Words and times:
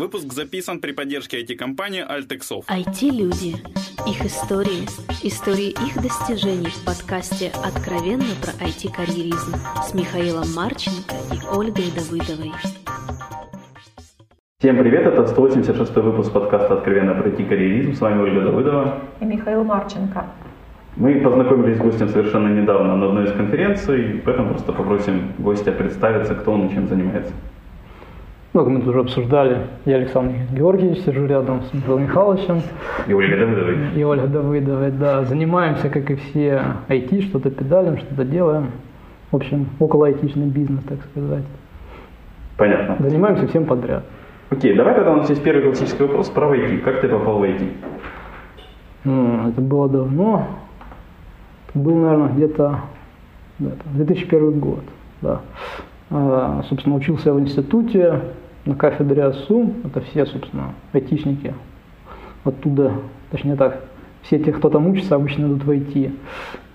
Выпуск 0.00 0.32
записан 0.32 0.80
при 0.80 0.92
поддержке 0.92 1.42
IT-компании 1.42 2.02
Altexov. 2.02 2.64
IT-люди. 2.68 3.56
Их 4.08 4.24
истории. 4.24 4.88
Истории 5.22 5.72
их 5.72 6.02
достижений 6.02 6.70
в 6.70 6.82
подкасте 6.86 7.52
«Откровенно 7.62 8.32
про 8.40 8.52
IT-карьеризм» 8.64 9.56
с 9.86 9.92
Михаилом 9.92 10.46
Марченко 10.56 11.14
и 11.34 11.54
Ольгой 11.54 11.92
Давыдовой. 11.94 12.50
Всем 14.58 14.78
привет, 14.78 15.06
это 15.06 15.26
186 15.26 15.94
выпуск 15.96 16.32
подкаста 16.32 16.78
«Откровенно 16.78 17.12
про 17.12 17.28
IT-карьеризм». 17.28 17.92
С 17.92 18.00
вами 18.00 18.22
Ольга 18.22 18.40
Давыдова. 18.40 19.02
И 19.20 19.24
Михаил 19.26 19.64
Марченко. 19.64 20.24
Мы 20.96 21.20
познакомились 21.20 21.76
с 21.76 21.78
гостем 21.78 22.08
совершенно 22.08 22.48
недавно 22.48 22.96
на 22.96 23.08
одной 23.08 23.24
из 23.26 23.32
конференций, 23.32 24.22
поэтому 24.24 24.48
просто 24.54 24.72
попросим 24.72 25.34
гостя 25.36 25.72
представиться, 25.72 26.34
кто 26.34 26.52
он 26.52 26.68
и 26.68 26.74
чем 26.74 26.88
занимается. 26.88 27.34
Ну, 28.52 28.68
мы 28.68 28.80
уже 28.80 28.98
обсуждали. 28.98 29.58
Я 29.84 29.96
Александр 29.96 30.34
Георгиевич, 30.52 31.04
сижу 31.04 31.24
рядом 31.26 31.62
с 31.62 31.72
Михаилом 31.72 32.02
Михайловичем. 32.02 32.62
И 33.06 33.14
Ольга 33.14 33.36
Давыдовой. 33.36 33.76
И 33.94 34.02
Ольга 34.02 34.26
Давыдовой, 34.26 34.90
да. 34.90 35.22
Занимаемся, 35.24 35.88
как 35.88 36.10
и 36.10 36.16
все, 36.16 36.64
IT, 36.88 37.22
что-то 37.28 37.50
педалим, 37.50 37.98
что-то 37.98 38.24
делаем. 38.24 38.72
В 39.30 39.36
общем, 39.36 39.68
около 39.78 40.08
айтишный 40.08 40.46
бизнес, 40.46 40.82
так 40.82 40.98
сказать. 41.12 41.44
Понятно. 42.56 42.96
Занимаемся 42.98 43.46
всем 43.46 43.66
подряд. 43.66 44.02
Окей, 44.50 44.74
давай 44.74 44.96
тогда 44.96 45.12
у 45.12 45.16
нас 45.18 45.30
есть 45.30 45.44
первый 45.44 45.62
классический 45.62 46.02
вопрос 46.02 46.28
про 46.28 46.52
IT. 46.52 46.80
Как 46.80 47.00
ты 47.02 47.08
попал 47.08 47.38
в 47.38 47.44
IT? 47.44 47.62
Ну, 49.04 49.48
это 49.48 49.60
было 49.60 49.88
давно. 49.88 50.48
Это 51.68 51.78
был, 51.78 51.94
наверное, 51.94 52.30
где-то 52.30 52.80
да, 53.60 53.70
2001 53.94 54.58
год. 54.58 54.82
Да. 55.22 55.40
А, 56.10 56.62
собственно, 56.68 56.96
учился 56.96 57.32
в 57.32 57.40
институте 57.40 58.20
на 58.66 58.74
кафедре 58.74 59.24
АСУ. 59.24 59.72
Это 59.84 60.00
все, 60.00 60.26
собственно, 60.26 60.74
айтишники 60.92 61.54
оттуда, 62.44 62.92
точнее 63.30 63.56
так, 63.56 63.80
все 64.22 64.38
те, 64.38 64.52
кто 64.52 64.68
там 64.68 64.86
учится, 64.86 65.14
обычно 65.14 65.46
идут 65.46 65.64
в 65.64 65.70
IT. 65.70 66.12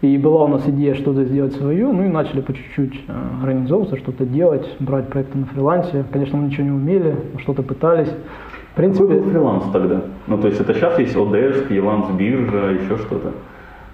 И 0.01 0.17
была 0.17 0.45
у 0.45 0.47
нас 0.47 0.67
идея 0.67 0.93
что-то 0.93 1.23
сделать 1.23 1.55
свое, 1.55 1.91
ну 1.91 2.03
и 2.03 2.07
начали 2.07 2.41
по 2.41 2.53
чуть-чуть 2.53 3.01
а, 3.07 3.41
организовываться, 3.43 3.97
что-то 3.97 4.25
делать, 4.25 4.67
брать 4.79 5.07
проекты 5.09 5.37
на 5.37 5.45
фрилансе. 5.47 6.05
Конечно, 6.11 6.37
мы 6.37 6.47
ничего 6.47 6.63
не 6.63 6.71
умели, 6.71 7.15
что-то 7.39 7.63
пытались. 7.63 8.09
В 8.73 8.75
принципе... 8.75 9.07
Какой 9.07 9.21
был 9.21 9.29
фриланс 9.31 9.63
тогда? 9.71 10.01
Ну, 10.27 10.37
то 10.37 10.47
есть 10.47 10.59
это 10.59 10.73
сейчас 10.73 10.99
есть 10.99 11.15
ОДС, 11.15 11.63
фриланс, 11.67 12.11
биржа, 12.11 12.71
еще 12.71 12.97
что-то? 12.97 13.31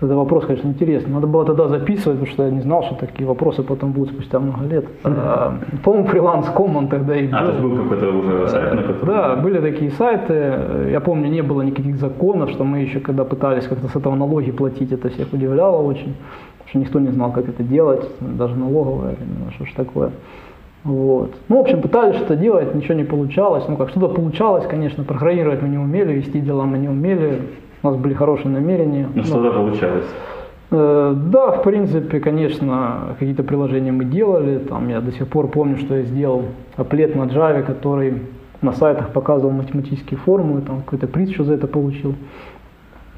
Это 0.02 0.16
вопрос, 0.16 0.45
конечно, 0.45 0.67
интересный. 0.67 1.13
Надо 1.13 1.27
было 1.27 1.45
тогда 1.45 1.67
записывать, 1.67 2.19
потому 2.19 2.25
что 2.25 2.44
я 2.45 2.49
не 2.49 2.61
знал, 2.61 2.81
что 2.83 2.95
такие 2.95 3.27
вопросы 3.27 3.61
потом 3.61 3.91
будут 3.91 4.13
спустя 4.13 4.39
много 4.39 4.66
лет. 4.66 4.85
А, 5.03 5.59
по-моему, 5.83 6.08
фриланс.ком 6.08 6.75
он 6.75 6.88
тогда 6.88 7.16
и 7.16 7.27
был. 7.27 7.38
А, 7.38 7.41
то 7.41 7.47
есть 7.49 7.61
был 7.61 7.77
какой-то 7.77 8.08
уже 8.09 8.47
сайт, 8.47 8.73
на 8.73 8.81
котором... 8.81 9.16
Да, 9.16 9.35
были 9.35 9.61
такие 9.61 9.91
сайты. 9.91 10.89
Я 10.89 11.02
помню, 11.02 11.30
не 11.30 11.43
было 11.43 11.61
никаких 11.61 11.97
законов, 11.97 12.49
что 12.49 12.63
мы 12.63 12.80
еще, 12.80 12.99
когда 12.99 13.25
пытались 13.25 13.67
как-то 13.67 13.89
с 13.89 13.95
этого 13.95 14.16
налоги 14.16 14.49
платить, 14.49 14.91
это 14.91 15.09
всех 15.09 15.33
удивляло 15.33 15.80
очень. 15.80 16.15
Потому 16.58 16.69
что 16.69 16.80
никто 16.80 16.99
не 16.99 17.11
знал, 17.11 17.31
как 17.31 17.47
это 17.47 17.61
делать, 17.61 18.03
даже 18.19 18.55
налоговая, 18.55 19.15
что 19.55 19.65
ж 19.65 19.73
такое. 19.75 20.09
Вот. 20.83 21.36
Ну, 21.47 21.58
в 21.58 21.59
общем, 21.59 21.80
пытались 21.80 22.15
что-то 22.15 22.36
делать, 22.36 22.73
ничего 22.73 22.95
не 22.95 23.03
получалось. 23.03 23.65
Ну, 23.67 23.77
как 23.77 23.89
что-то 23.89 24.08
получалось, 24.08 24.65
конечно, 24.67 25.03
программировать 25.03 25.61
мы 25.61 25.67
не 25.67 25.77
умели, 25.77 26.13
вести 26.13 26.39
дела 26.39 26.63
мы 26.63 26.80
не 26.80 26.89
умели. 26.89 27.41
У 27.83 27.87
нас 27.87 27.97
были 27.97 28.13
хорошие 28.13 28.49
намерения. 28.49 29.07
Ну, 29.13 29.23
что-то 29.23 29.51
получалось. 29.51 30.05
Э, 30.71 31.13
да, 31.15 31.51
в 31.51 31.63
принципе, 31.63 32.19
конечно, 32.19 33.15
какие-то 33.19 33.43
приложения 33.43 33.91
мы 33.91 34.05
делали. 34.05 34.59
Там 34.59 34.87
я 34.89 35.01
до 35.01 35.11
сих 35.11 35.27
пор 35.27 35.47
помню, 35.47 35.77
что 35.77 35.95
я 35.95 36.03
сделал 36.03 36.43
аплет 36.77 37.15
на 37.15 37.23
Java, 37.23 37.63
который 37.63 38.21
на 38.61 38.73
сайтах 38.73 39.09
показывал 39.09 39.52
математические 39.52 40.19
формулы, 40.19 40.61
там 40.61 40.81
какой-то 40.81 41.07
приз 41.07 41.29
еще 41.29 41.43
за 41.43 41.55
это 41.55 41.67
получил. 41.67 42.15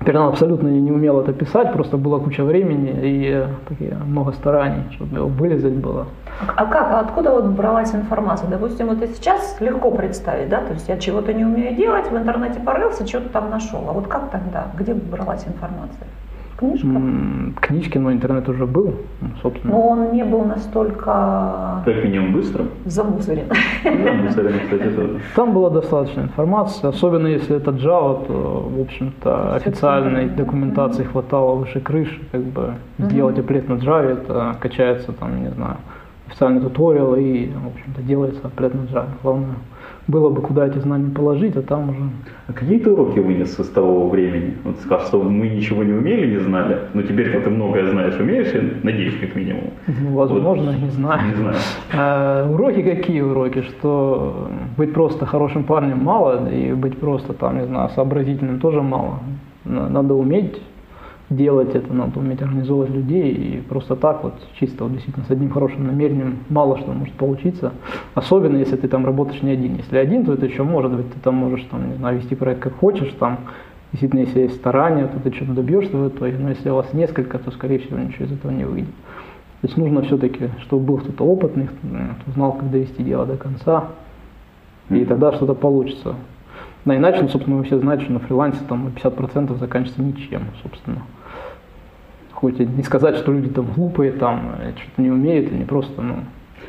Теперь 0.04 0.18
он 0.18 0.28
абсолютно 0.28 0.68
не 0.68 0.92
умел 0.92 1.22
это 1.22 1.32
писать, 1.32 1.72
просто 1.72 1.96
была 1.96 2.20
куча 2.20 2.44
времени 2.44 2.90
и 2.90 3.32
э, 3.32 3.48
такие, 3.70 3.96
много 4.06 4.34
стараний, 4.34 4.84
чтобы 4.92 5.16
его 5.16 5.28
вылезать 5.30 5.76
было. 5.76 6.08
А 6.58 6.66
как, 6.66 6.92
а 6.92 7.00
откуда 7.00 7.32
вот 7.32 7.46
бралась 7.46 7.96
информация? 7.96 8.50
Допустим, 8.50 8.88
вот 8.88 8.98
сейчас 9.16 9.56
легко 9.62 9.92
представить, 9.92 10.50
да, 10.50 10.60
то 10.60 10.74
есть 10.74 10.90
я 10.90 10.98
чего-то 10.98 11.32
не 11.32 11.46
умею 11.46 11.74
делать, 11.78 12.12
в 12.12 12.18
интернете 12.18 12.60
порылся, 12.60 13.08
что-то 13.08 13.30
там 13.30 13.50
нашел. 13.50 13.80
А 13.88 13.94
вот 13.94 14.08
как 14.08 14.30
тогда? 14.30 14.68
Где 14.78 14.94
бралась 14.94 15.48
информация? 15.48 16.06
В 16.54 16.58
книжках? 16.58 16.92
Книжки, 17.62 17.98
но 17.98 18.12
интернет 18.12 18.48
уже 18.48 18.66
был, 18.66 18.94
ну, 19.22 19.30
собственно. 19.42 19.74
Но 19.74 19.88
он 19.88 20.12
не 20.12 20.24
был 20.24 20.46
настолько... 20.46 21.82
Как 21.84 22.04
минимум 22.04 22.34
быстрым. 22.34 22.70
Замусорен. 22.86 23.46
Замусорен, 23.84 24.60
кстати, 24.64 24.90
тоже. 24.96 25.20
Там 25.36 25.54
была 25.54 25.70
достаточно 25.70 26.22
информации, 26.22 26.88
особенно 26.88 27.28
если 27.28 27.56
это 27.56 27.72
Java, 27.72 28.26
то, 28.28 28.70
в 28.70 28.82
общем-то, 28.82 29.56
официальной 29.56 30.30
документации 30.30 31.04
хватало 31.04 31.56
выше 31.56 31.80
крыши, 31.80 32.20
как 32.32 32.42
бы 32.42 32.74
сделать 33.00 33.40
аплет 33.40 33.68
на 33.68 33.74
Java, 33.74 34.14
это 34.14 34.56
качается 34.60 35.12
там, 35.12 35.44
не 35.44 35.50
знаю, 35.50 35.78
официальный 36.28 36.62
туториал 36.62 37.16
и, 37.16 37.48
в 37.48 37.68
общем-то, 37.68 38.02
делается 38.04 38.42
аплет 38.44 38.74
на 38.74 38.82
Java. 38.82 39.08
Главное 39.24 39.56
было 40.08 40.30
бы 40.30 40.42
куда 40.42 40.68
эти 40.68 40.80
знания 40.80 41.10
положить, 41.10 41.56
а 41.56 41.62
там 41.62 41.90
уже... 41.90 42.00
А 42.48 42.54
какие 42.54 42.80
ты 42.80 42.92
уроки 42.92 43.20
вынес 43.20 43.58
с 43.58 43.70
того 43.70 44.10
времени? 44.10 44.56
Вот 44.64 44.78
скажешь, 44.80 45.08
что 45.08 45.24
мы 45.24 45.48
ничего 45.48 45.84
не 45.84 45.94
умели, 45.94 46.36
не 46.36 46.40
знали, 46.40 46.80
но 46.94 47.04
теперь 47.04 47.32
ты 47.32 47.50
многое 47.50 47.90
знаешь, 47.90 48.20
умеешь, 48.20 48.54
и 48.54 48.86
надеюсь, 48.86 49.18
как 49.20 49.36
минимум. 49.36 49.72
Ну, 49.88 50.14
возможно, 50.16 50.72
вот. 50.72 50.82
не 50.82 50.90
знаю. 50.90 51.30
Не 51.30 51.36
знаю. 51.36 51.56
А, 51.94 52.50
уроки 52.52 52.82
какие 52.82 53.22
уроки? 53.22 53.62
Что 53.62 54.50
быть 54.78 54.94
просто 54.94 55.26
хорошим 55.26 55.64
парнем 55.64 56.04
мало, 56.04 56.50
и 56.50 56.74
быть 56.74 56.98
просто 56.98 57.34
там, 57.34 57.60
не 57.60 57.66
знаю, 57.66 57.90
сообразительным 57.90 58.60
тоже 58.60 58.82
мало. 58.82 59.20
Надо 59.64 60.14
уметь 60.14 60.62
делать 61.30 61.74
это, 61.76 61.94
надо 61.94 62.20
уметь 62.20 62.42
организовывать 62.42 62.92
людей, 62.92 63.32
и 63.32 63.62
просто 63.62 63.96
так 63.96 64.24
вот, 64.24 64.34
чисто 64.60 64.84
вот 64.84 64.94
действительно 64.94 65.26
с 65.26 65.32
одним 65.32 65.50
хорошим 65.50 65.88
намерением 65.88 66.40
мало 66.50 66.78
что 66.78 66.92
может 66.92 67.14
получиться, 67.14 67.72
особенно 68.14 68.58
если 68.58 68.76
ты 68.76 68.88
там 68.88 69.06
работаешь 69.06 69.42
не 69.42 69.52
один. 69.52 69.76
Если 69.76 69.98
один, 69.98 70.26
то 70.26 70.34
это 70.34 70.46
еще 70.46 70.64
может 70.64 70.92
быть, 70.92 71.12
ты 71.12 71.20
там 71.20 71.36
можешь 71.36 71.66
там, 71.72 71.90
не 71.90 71.96
знаю, 71.96 72.18
вести 72.18 72.36
проект 72.36 72.62
как 72.62 72.76
хочешь, 72.76 73.14
там, 73.20 73.40
действительно, 73.92 74.22
если 74.22 74.42
есть 74.42 74.56
старания, 74.56 75.08
то 75.08 75.20
ты 75.20 75.36
что-то 75.36 75.54
добьешься 75.54 75.96
в 75.96 76.08
итоге, 76.08 76.38
но 76.38 76.50
если 76.50 76.70
у 76.70 76.76
вас 76.76 76.94
несколько, 76.94 77.40
то, 77.40 77.52
скорее 77.52 77.80
всего, 77.80 78.00
ничего 78.00 78.26
из 78.26 78.32
этого 78.32 78.52
не 78.52 78.66
выйдет. 78.66 78.94
То 79.62 79.68
есть 79.68 79.78
нужно 79.78 80.02
все-таки, 80.02 80.50
чтобы 80.60 80.84
был 80.84 80.98
кто-то 80.98 81.24
опытный, 81.24 81.68
кто 81.68 82.32
знал, 82.34 82.54
как 82.54 82.70
довести 82.70 83.02
дело 83.02 83.26
до 83.26 83.38
конца, 83.38 83.86
и 84.90 85.06
тогда 85.06 85.32
что-то 85.32 85.54
получится. 85.54 86.16
Да, 86.86 86.96
иначе, 86.96 87.22
ну, 87.22 87.30
собственно, 87.30 87.58
вы 87.58 87.64
все 87.64 87.80
знаете, 87.80 88.04
что 88.04 88.14
на 88.14 88.20
фрилансе 88.20 88.60
там 88.68 88.88
50% 88.88 89.58
заканчивается 89.58 90.02
ничем, 90.02 90.44
собственно 90.62 91.02
хоть 92.44 92.60
не 92.60 92.84
сказать, 92.84 93.16
что 93.16 93.32
люди 93.32 93.50
там 93.50 93.66
глупые, 93.74 94.12
там 94.12 94.56
что-то 94.76 95.02
не 95.02 95.10
умеют, 95.10 95.54
они 95.54 95.64
просто 95.64 96.02
ну, 96.02 96.16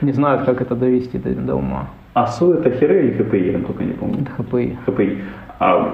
не 0.03 0.13
знают, 0.13 0.45
как 0.45 0.61
это 0.61 0.77
довести 0.77 1.19
до, 1.19 1.31
до 1.31 1.57
ума. 1.57 1.89
А 2.15 2.29
СУ 2.29 2.53
это 2.53 2.71
херы 2.71 3.09
или 3.09 3.25
ХПИ, 3.25 3.51
я 3.51 3.59
только 3.59 3.83
не 3.83 3.93
помню. 3.93 4.23
Это 4.23 4.31
ХПИ. 4.31 4.79
ХПИ. 4.87 5.19
А 5.59 5.93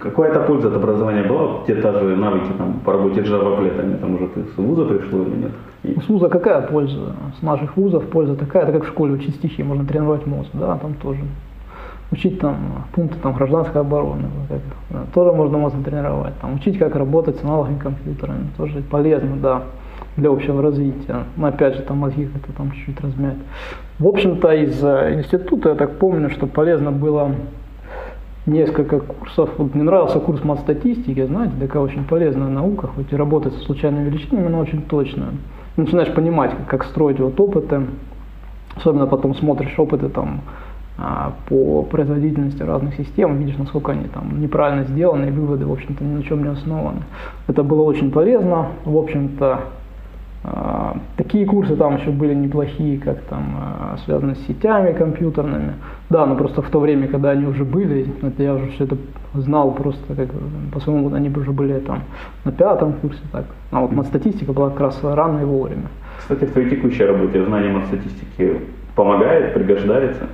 какая-то 0.00 0.40
польза 0.40 0.68
от 0.68 0.76
образования 0.76 1.24
была? 1.24 1.62
Те 1.66 1.74
та 1.74 1.92
же 1.92 2.16
навыки 2.16 2.48
там, 2.56 2.80
по 2.82 2.92
работе 2.92 3.22
с 3.22 3.28
Java 3.28 3.98
там 4.00 4.14
уже 4.14 4.28
с 4.54 4.56
вуза 4.56 4.86
пришло 4.86 5.22
или 5.22 5.36
нет? 5.36 5.52
И... 5.82 6.00
С 6.00 6.08
вуза 6.08 6.30
какая 6.30 6.62
польза? 6.62 7.14
С 7.38 7.42
наших 7.42 7.76
вузов 7.76 8.06
польза 8.06 8.34
такая, 8.34 8.62
это 8.62 8.72
как 8.72 8.84
в 8.84 8.88
школе 8.88 9.12
учить 9.12 9.34
стихи, 9.34 9.62
можно 9.62 9.84
тренировать 9.84 10.26
мозг, 10.26 10.48
да, 10.54 10.78
там 10.78 10.94
тоже 10.94 11.20
учить 12.10 12.40
там 12.40 12.86
пункты 12.92 13.18
там, 13.18 13.34
гражданской 13.34 13.80
обороны, 13.80 14.24
как, 14.48 15.06
тоже 15.12 15.32
можно 15.32 15.58
мозг 15.58 15.76
тренировать, 15.84 16.38
там, 16.40 16.54
учить, 16.54 16.78
как 16.78 16.96
работать 16.96 17.36
с 17.36 17.44
аналоговыми 17.44 17.78
компьютерами, 17.78 18.48
тоже 18.56 18.82
полезно, 18.82 19.36
да, 19.36 19.62
для 20.16 20.30
общего 20.30 20.62
развития. 20.62 21.24
Но 21.36 21.48
опять 21.48 21.76
же, 21.76 21.82
там 21.82 21.98
мозги 21.98 22.26
как-то 22.26 22.52
там 22.52 22.72
чуть-чуть 22.72 23.00
размять. 23.00 23.36
В 23.98 24.06
общем-то, 24.06 24.52
из 24.52 24.82
э, 24.82 25.14
института 25.18 25.70
я 25.70 25.74
так 25.74 25.98
помню, 25.98 26.30
что 26.30 26.46
полезно 26.46 26.92
было 26.92 27.32
несколько 28.46 29.00
курсов. 29.00 29.50
Вот 29.58 29.74
мне 29.74 29.84
нравился 29.84 30.18
курс 30.20 30.42
мат-статистики, 30.42 31.24
знаете, 31.24 31.54
такая 31.60 31.82
очень 31.82 32.04
полезная 32.04 32.48
наука, 32.48 32.88
хоть 32.88 33.12
и 33.12 33.16
работать 33.16 33.54
со 33.54 33.60
случайными 33.60 34.08
величинами, 34.08 34.48
но 34.48 34.58
очень 34.58 34.82
точная. 34.82 35.28
Начинаешь 35.76 36.12
понимать, 36.12 36.52
как, 36.52 36.66
как 36.66 36.84
строить 36.84 37.20
вот 37.20 37.38
опыты, 37.38 37.82
особенно 38.76 39.06
потом 39.06 39.34
смотришь 39.34 39.78
опыты 39.78 40.08
там 40.08 40.40
по 41.48 41.82
производительности 41.82 42.62
разных 42.62 42.94
систем, 42.94 43.36
видишь, 43.38 43.56
насколько 43.56 43.92
они 43.92 44.08
там 44.08 44.40
неправильно 44.40 44.84
сделаны, 44.84 45.26
и 45.26 45.30
выводы, 45.30 45.64
в 45.64 45.72
общем-то, 45.72 46.02
ни 46.02 46.16
на 46.16 46.22
чем 46.22 46.42
не 46.42 46.50
основаны. 46.50 47.02
Это 47.46 47.62
было 47.62 47.82
очень 47.82 48.10
полезно, 48.10 48.68
в 48.84 48.96
общем-то, 48.96 49.60
а, 50.44 50.96
Такие 51.16 51.44
курсы 51.46 51.74
там 51.74 51.96
еще 51.96 52.10
были 52.10 52.32
неплохие, 52.32 52.98
как 52.98 53.20
там 53.22 53.56
а, 53.58 53.96
связаны 54.04 54.36
с 54.36 54.46
сетями 54.46 54.92
компьютерными. 54.92 55.74
Да, 56.10 56.26
но 56.26 56.36
просто 56.36 56.62
в 56.62 56.70
то 56.70 56.78
время, 56.78 57.08
когда 57.08 57.30
они 57.30 57.44
уже 57.46 57.64
были, 57.64 58.06
это 58.22 58.42
я 58.42 58.54
уже 58.54 58.68
все 58.70 58.84
это 58.84 58.96
знал 59.34 59.72
просто, 59.72 60.14
как 60.14 60.28
по 60.72 60.80
своему 60.80 61.12
они 61.12 61.28
уже 61.28 61.50
были 61.50 61.78
там 61.80 62.02
на 62.44 62.52
пятом 62.52 62.92
курсе, 62.94 63.20
так. 63.32 63.46
А 63.72 63.80
вот 63.80 64.06
статистика 64.06 64.52
была 64.52 64.70
как 64.70 64.80
раз 64.80 65.00
рано 65.02 65.40
и 65.40 65.44
вовремя. 65.44 65.88
Кстати, 66.18 66.44
в 66.44 66.52
твоей 66.52 66.70
текущей 66.70 67.04
работе 67.04 67.44
знание 67.44 67.84
статистики 67.86 68.60
помогает, 68.94 69.54
пригождается? 69.54 70.28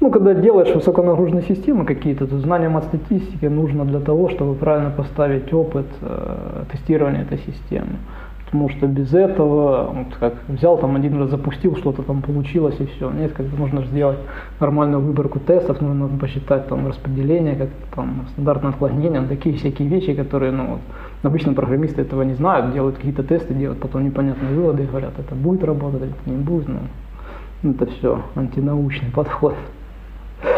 Ну, 0.00 0.10
когда 0.10 0.32
делаешь 0.32 0.74
высоконагруженные 0.74 1.42
системы 1.42 1.84
какие-то, 1.84 2.26
то 2.26 2.38
знание 2.38 2.70
мат-статистики 2.70 3.44
нужно 3.44 3.84
для 3.84 4.00
того, 4.00 4.30
чтобы 4.30 4.54
правильно 4.54 4.90
поставить 4.90 5.52
опыт 5.52 5.86
э, 6.00 6.64
тестирования 6.72 7.22
этой 7.22 7.36
системы. 7.38 7.98
Потому 8.46 8.70
что 8.70 8.86
без 8.86 9.12
этого, 9.12 9.92
вот 9.92 10.16
как 10.18 10.34
взял 10.48 10.78
там 10.78 10.96
один 10.96 11.20
раз 11.20 11.28
запустил, 11.28 11.76
что-то 11.76 12.02
там 12.02 12.22
получилось 12.22 12.76
и 12.80 12.86
все. 12.86 13.10
Нет, 13.10 13.32
как 13.32 13.46
бы 13.46 13.58
нужно 13.58 13.84
сделать 13.84 14.18
нормальную 14.58 15.02
выборку 15.02 15.38
тестов, 15.38 15.82
нужно 15.82 16.08
посчитать 16.18 16.66
там 16.66 16.88
распределение, 16.88 17.54
как 17.54 17.68
там 17.94 18.26
стандартное 18.32 18.70
отклонение, 18.70 19.20
такие 19.28 19.54
всякие 19.54 19.86
вещи, 19.86 20.14
которые, 20.14 20.50
ну, 20.50 20.66
вот, 20.66 20.80
обычно 21.22 21.52
программисты 21.52 22.00
этого 22.00 22.22
не 22.22 22.34
знают, 22.34 22.72
делают 22.72 22.96
какие-то 22.96 23.22
тесты, 23.22 23.52
делают 23.52 23.80
потом 23.80 24.04
непонятные 24.04 24.52
выводы 24.54 24.82
и 24.82 24.86
говорят, 24.86 25.12
это 25.18 25.34
будет 25.34 25.62
работать, 25.62 26.02
это 26.02 26.30
не 26.30 26.38
будет, 26.38 26.68
ну, 26.68 27.70
это 27.70 27.84
все 27.84 28.22
антинаучный 28.34 29.10
подход. 29.14 29.54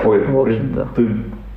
Ой, 0.04 0.24
в 0.26 0.38
общем-то. 0.38 0.88
Ты, 0.96 1.08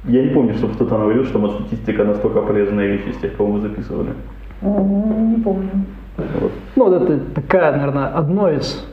я 0.05 0.23
не 0.23 0.29
помню, 0.29 0.53
чтобы 0.53 0.73
кто-то 0.73 0.97
говорил, 0.97 1.25
что 1.25 1.47
статистика 1.47 2.03
настолько 2.03 2.41
полезная 2.41 2.87
вещь 2.87 3.05
из 3.07 3.17
тех, 3.17 3.35
кого 3.35 3.53
мы 3.53 3.61
записывали. 3.61 4.09
Не 4.61 5.41
помню. 5.43 5.69
Вот. 6.17 6.51
Ну, 6.75 6.89
вот 6.89 7.01
это 7.01 7.19
такая, 7.35 7.71
наверное, 7.71 8.07
одно 8.07 8.49
из 8.49 8.85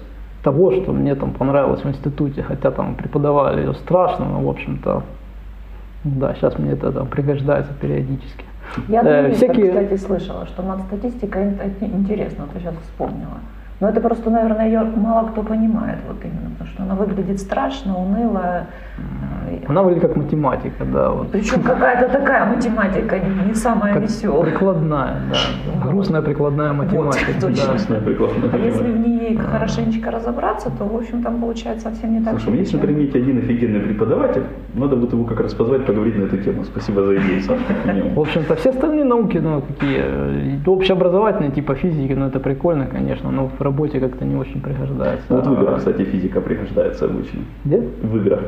того, 0.43 0.73
что 0.73 0.93
мне 0.93 1.14
там 1.14 1.31
понравилось 1.32 1.84
в 1.84 1.88
институте, 1.88 2.43
хотя 2.43 2.70
там 2.70 2.94
преподавали 2.94 3.61
ее 3.61 3.75
страшно, 3.75 4.25
но, 4.25 4.40
в 4.40 4.49
общем-то, 4.49 5.02
да, 6.05 6.34
сейчас 6.34 6.58
мне 6.58 6.73
это 6.73 6.90
там 6.90 7.06
пригождается 7.06 7.73
периодически. 7.81 8.44
Я, 8.88 9.02
э, 9.02 9.32
всякие... 9.32 9.69
кстати, 9.69 9.96
слышала, 9.96 10.46
что 10.46 10.62
мат-статистика 10.62 11.44
интересна, 11.81 12.46
ты 12.52 12.61
сейчас 12.61 12.75
вспомнила. 12.82 13.38
Но 13.81 13.88
это 13.88 14.00
просто, 14.00 14.31
наверное, 14.31 14.67
ее 14.67 14.82
мало 14.82 15.29
кто 15.29 15.43
понимает, 15.43 15.99
вот 16.08 16.17
именно, 16.25 16.50
потому 16.50 16.70
что 16.70 16.82
она 16.84 16.94
выглядит 16.94 17.40
страшно, 17.40 17.99
уныло. 17.99 18.67
Она 19.68 19.82
выглядит 19.82 20.08
как 20.08 20.16
математика, 20.16 20.84
да. 20.84 21.10
Вот. 21.10 21.30
Причем 21.30 21.62
какая-то 21.62 22.12
такая 22.12 22.46
математика, 22.46 23.18
не 23.18 23.54
самая 23.54 23.94
как 23.94 24.02
веселая. 24.02 24.50
Прикладная, 24.50 25.16
да. 25.30 25.88
Грустная 25.88 26.22
прикладная 26.22 26.72
математика. 26.72 27.32
Вот, 27.40 27.54
да. 27.54 27.66
Грустная 27.68 28.00
прикладная 28.00 28.50
а 28.52 28.56
если 28.56 28.90
в 28.90 28.98
ней 28.98 29.36
хорошенечко 29.36 30.10
разобраться, 30.10 30.70
то, 30.78 30.84
в 30.84 30.96
общем, 30.96 31.22
там 31.22 31.40
получается 31.40 31.90
совсем 31.90 32.12
не 32.12 32.24
так. 32.24 32.32
Слушай, 32.32 32.48
у 32.48 32.50
меня 32.52 33.00
есть, 33.02 33.14
один 33.14 33.38
офигенный 33.38 33.80
преподаватель, 33.80 34.42
надо 34.74 34.96
будет 34.96 35.12
его 35.12 35.24
как 35.24 35.40
раз 35.40 35.54
позвать, 35.54 35.84
поговорить 35.84 36.16
на 36.18 36.24
эту 36.24 36.38
тему. 36.38 36.64
Спасибо 36.64 37.02
за 37.04 37.16
идею, 37.16 37.42
Саша. 37.42 37.62
В 38.14 38.20
общем-то, 38.20 38.56
все 38.56 38.70
остальные 38.70 39.04
науки, 39.04 39.38
ну, 39.38 39.62
какие, 39.62 40.00
э, 40.00 40.58
общеобразовательные, 40.66 41.50
типа 41.50 41.74
физики, 41.74 42.12
ну, 42.12 42.26
это 42.26 42.40
прикольно, 42.40 42.86
конечно, 42.86 43.30
но 43.30 43.48
в 43.48 43.60
работе 43.60 44.00
как-то 44.00 44.24
не 44.24 44.36
очень 44.36 44.60
пригождается. 44.60 45.24
Вот 45.28 45.46
в 45.46 45.52
играх, 45.52 45.78
кстати, 45.78 46.04
физика 46.04 46.40
пригождается 46.40 47.04
обычно. 47.04 47.40
Где? 47.64 47.78
В 47.78 48.16
играх. 48.16 48.40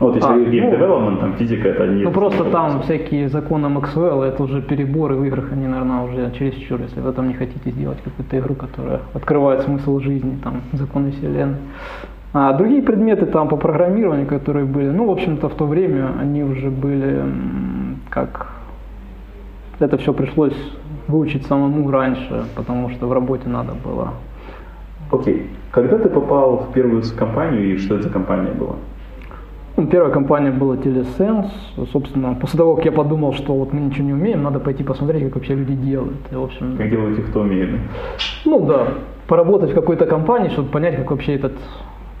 Вот 0.00 0.14
если 0.14 0.28
а, 0.28 0.36
game 0.36 0.70
ну, 0.70 0.76
development, 0.76 1.20
там 1.20 1.32
физика 1.34 1.68
это 1.68 1.86
не... 1.86 2.04
Ну 2.04 2.12
просто 2.12 2.44
там 2.44 2.82
всякие 2.82 3.28
законы 3.28 3.68
Максвелла, 3.68 4.24
это 4.24 4.44
уже 4.44 4.62
переборы 4.62 5.16
в 5.16 5.24
играх, 5.24 5.52
они, 5.52 5.66
наверное, 5.66 6.02
уже 6.02 6.30
чересчур, 6.38 6.80
если 6.80 7.00
вы 7.00 7.12
там 7.12 7.28
не 7.28 7.34
хотите 7.34 7.70
сделать 7.70 7.98
какую-то 8.04 8.38
игру, 8.38 8.54
которая 8.54 9.00
открывает 9.12 9.62
смысл 9.62 9.98
жизни, 9.98 10.38
там, 10.44 10.62
законы 10.72 11.10
вселенной. 11.10 11.56
А 12.32 12.52
другие 12.52 12.82
предметы 12.82 13.26
там 13.26 13.48
по 13.48 13.56
программированию, 13.56 14.26
которые 14.26 14.66
были, 14.66 14.90
ну, 14.90 15.06
в 15.06 15.10
общем-то, 15.10 15.48
в 15.48 15.54
то 15.54 15.66
время 15.66 16.12
они 16.20 16.44
уже 16.44 16.70
были 16.70 17.24
как... 18.08 18.52
Это 19.80 19.96
все 19.96 20.12
пришлось 20.12 20.56
выучить 21.08 21.46
самому 21.46 21.90
раньше, 21.90 22.44
потому 22.54 22.90
что 22.90 23.06
в 23.06 23.12
работе 23.12 23.48
надо 23.48 23.72
было 23.72 24.12
Окей. 25.10 25.34
Okay. 25.34 25.42
Когда 25.70 25.98
ты 25.98 26.08
попал 26.08 26.56
в 26.56 26.72
первую 26.72 27.02
компанию 27.16 27.74
и 27.74 27.78
что 27.78 27.96
это 27.96 28.10
компания 28.10 28.52
была? 28.52 28.76
Ну, 29.78 29.86
первая 29.86 30.10
компания 30.10 30.50
была 30.50 30.74
Telesense. 30.74 31.52
Собственно, 31.92 32.34
после 32.34 32.58
того, 32.58 32.74
как 32.74 32.84
я 32.84 32.90
подумал, 32.90 33.32
что 33.32 33.54
вот 33.54 33.72
мы 33.72 33.80
ничего 33.80 34.06
не 34.06 34.12
умеем, 34.12 34.42
надо 34.42 34.58
пойти 34.58 34.82
посмотреть, 34.82 35.22
как 35.26 35.36
вообще 35.36 35.54
люди 35.54 35.74
делают. 35.74 36.18
И, 36.32 36.34
в 36.34 36.42
общем, 36.42 36.76
как 36.76 36.90
делают 36.90 37.16
их, 37.16 37.30
кто 37.30 37.42
умеет. 37.42 37.70
Ну 38.44 38.66
да, 38.66 38.88
поработать 39.28 39.70
в 39.70 39.74
какой-то 39.74 40.06
компании, 40.06 40.48
чтобы 40.48 40.68
понять, 40.70 40.96
как 40.96 41.12
вообще 41.12 41.36
этот 41.36 41.52